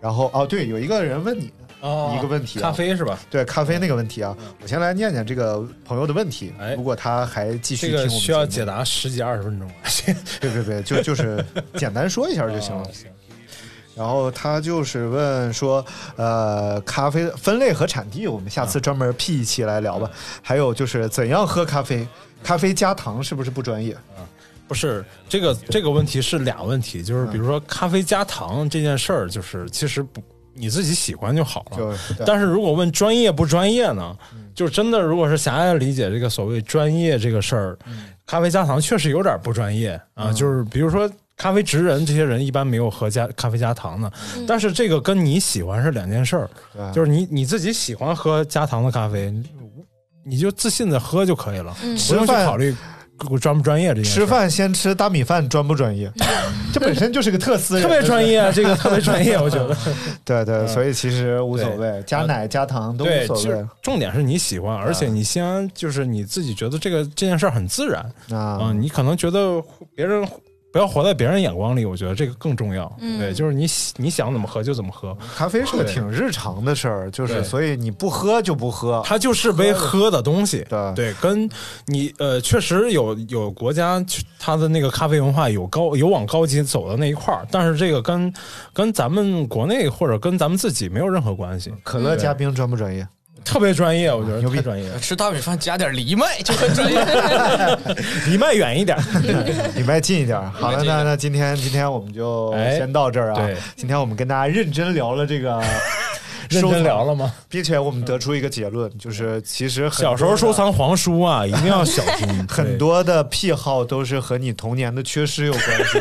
[0.00, 3.18] 然后哦，对，有一个人问你哦一个问题啊咖啡是吧？
[3.30, 6.52] 对咖啡那个问题啊，我先来念念这个朋友的问题。
[6.58, 9.70] 哎如果他还继续这个听我们需要解答十几二十分钟。
[10.40, 11.44] 别别别，就就是
[11.74, 12.82] 简单说一下就行了。
[12.82, 13.10] 哦行
[13.96, 15.82] 然后他就是问说，
[16.16, 20.10] 呃，咖啡分类和产地，我们下次专门 P 一期来聊吧。
[20.42, 22.06] 还有就是怎样喝咖啡，
[22.42, 23.96] 咖啡加糖是不是不专业？
[24.68, 30.20] 不是这个这个问题是俩问题，就是比如说咖啡加糖这件事儿，就是其实不
[30.56, 31.98] 你自己喜欢就好了。
[32.26, 34.16] 但是如果问专业不专业呢，
[34.54, 37.78] 就是真的，如果是狭隘理解这个所谓专业这个事儿，
[38.26, 40.32] 咖啡加糖确实有点不专业啊。
[40.32, 44.10] 就是比如说咖啡职人这些人一般没有喝加咖啡加糖的，
[44.48, 46.50] 但是这个跟你喜欢是两件事儿。
[46.92, 49.32] 就是你你自己喜欢喝加糖的咖啡，
[50.24, 51.96] 你就自信的喝就可以了，嗯。
[52.08, 52.74] 不用去考虑
[53.40, 54.10] 专不专业这件事。
[54.20, 56.10] 吃饭先吃大米饭，专不专业？
[56.72, 59.74] 这本身就是个特私，特别专业，这个特别专业， 我觉得。
[60.24, 68.72] 对对，嗯所以其实无所谓，加奶加糖都无，所谓重点是你喜欢，而且你先就是你自己觉得这个这件事儿很自然啊、啊。
[68.72, 69.62] 你可能觉得
[69.94, 70.26] 别人
[70.76, 72.94] 不要活在别人眼光里，我觉得这个更重要。
[73.00, 73.66] 嗯对，就是你
[73.96, 79.00] 你想怎么喝就怎么喝，咖啡是个挺日常的事儿，就是所以你不喝就不喝。
[79.02, 80.66] 它就是杯喝的东西。
[80.68, 81.48] 对对，跟
[81.86, 84.04] 你呃，确实有有国家
[84.38, 88.30] 它的那个咖啡文化有高有往高级走的那一块儿，但是这个跟
[88.74, 91.72] 跟咱们国内或者跟咱们自己没有任何关系。
[91.82, 93.08] 可乐加冰专不专业？
[93.46, 96.98] 特别专业，我觉得牛逼专业，吃大米饭加点藜麦就很专业。
[98.26, 98.98] 离麦远一点。
[99.76, 100.38] 离麦近一点。
[100.50, 103.36] 好了，那那今天今天我们就哎先到这儿啊。
[103.36, 105.62] 对今天我们跟大家认真聊了这个
[106.50, 107.32] 认真聊了吗？
[107.48, 112.46] 并且我们得出一个结论，就是其实小时候收藏黄书啊，一定要小心。
[112.48, 116.00] 很多的癖好都是和你童年的缺失有关系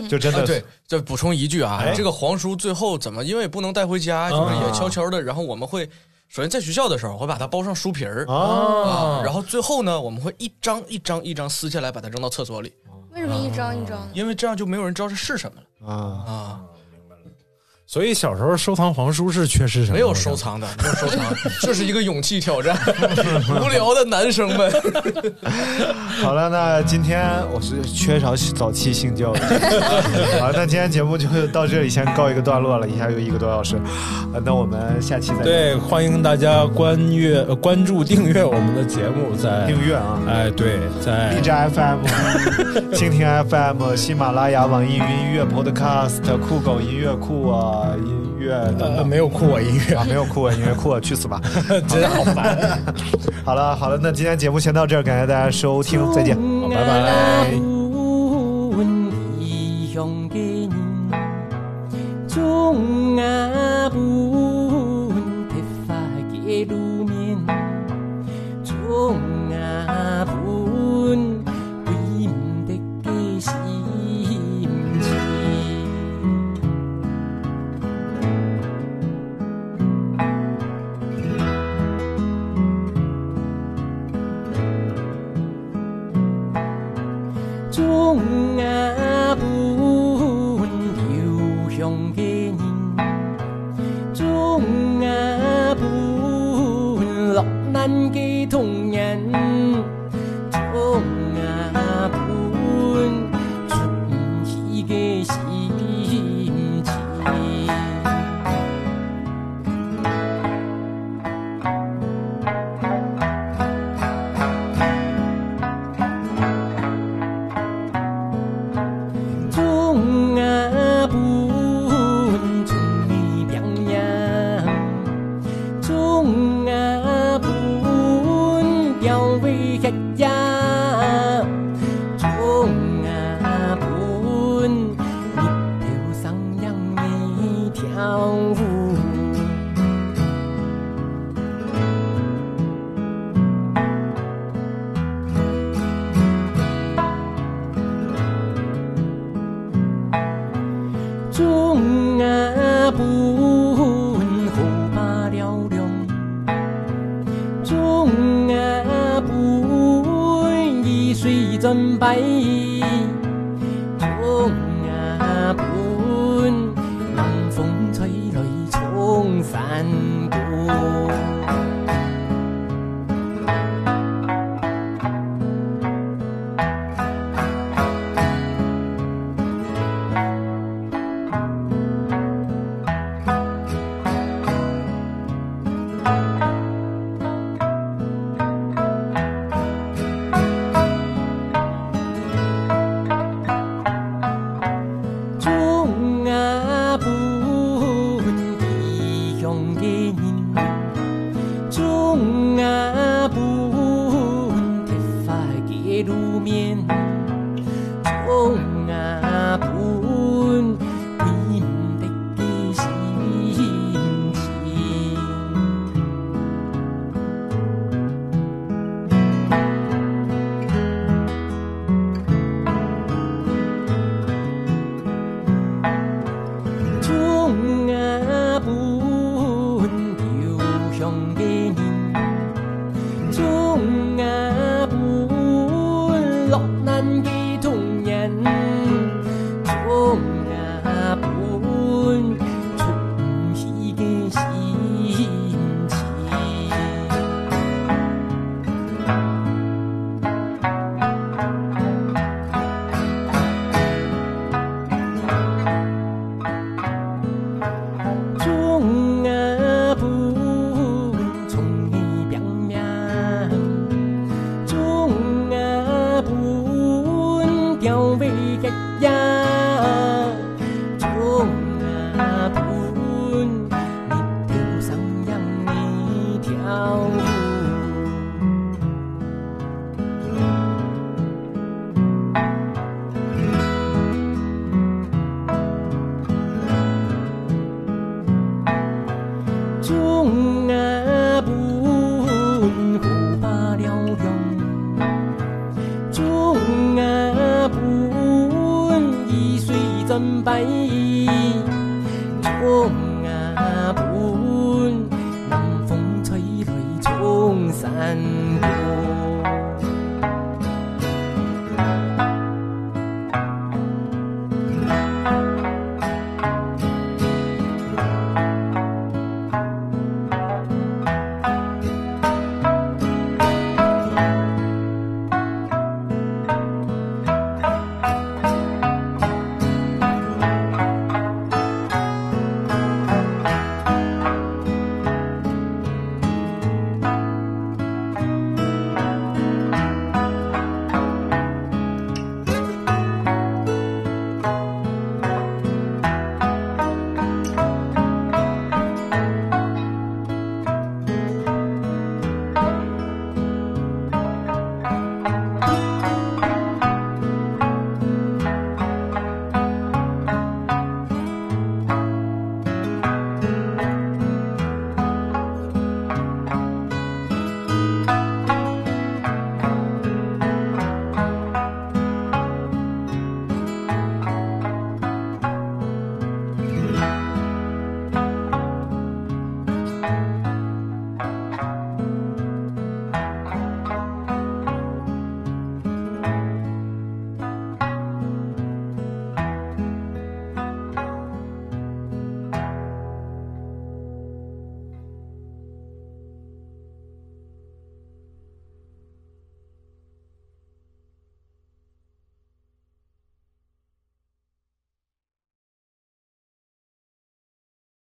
[0.00, 3.24] 的，就真的啊，对，就补充一句啊，哎这个黄书最后怎么？
[3.24, 5.88] 因为不能带回家，就是也悄悄的，然后我们会。
[6.28, 12.72] 首先在学校的时候会把它包上书皮儿啊啊，然后最后呢，我们会一张一张一张撕下来，把它扔到厕所里，
[13.12, 14.10] 为什么一张一张的？
[14.12, 15.96] 因为这样就没有人知道这是什么了啊，
[16.26, 16.60] 啊。
[17.90, 19.94] 所以小时候收藏黄书是缺失什么？
[19.94, 21.24] 没有收藏的，没有收藏，
[21.62, 22.76] 这是一个勇气挑战。
[23.48, 24.70] 无聊的男生们，
[26.20, 29.38] 好了，那今天我是缺少早期性教育。
[30.38, 33.76] 好，那今天节目就到这里，先告一个段落了，一下又一个多小时。
[33.76, 35.44] 啊，那我们下期再见。
[35.44, 42.04] 对，欢迎大家关阅、呃关注、订阅我们的节目，在订阅啊，哎，对，在荔枝 FM、
[42.92, 49.06] 蜻蜓 FM、喜马拉雅、网易云音乐、Podcast、酷狗音乐库啊、音乐等呃等。
[49.08, 51.40] 没有酷我音乐啊，没有酷我，音乐酷我，去死吧！
[51.88, 52.80] 真好烦。
[53.44, 56.36] 好了好了，那今天节目先到这儿，感谢大家收听，再见。
[56.36, 57.50] 好，拜拜。
[97.88, 98.27] 落難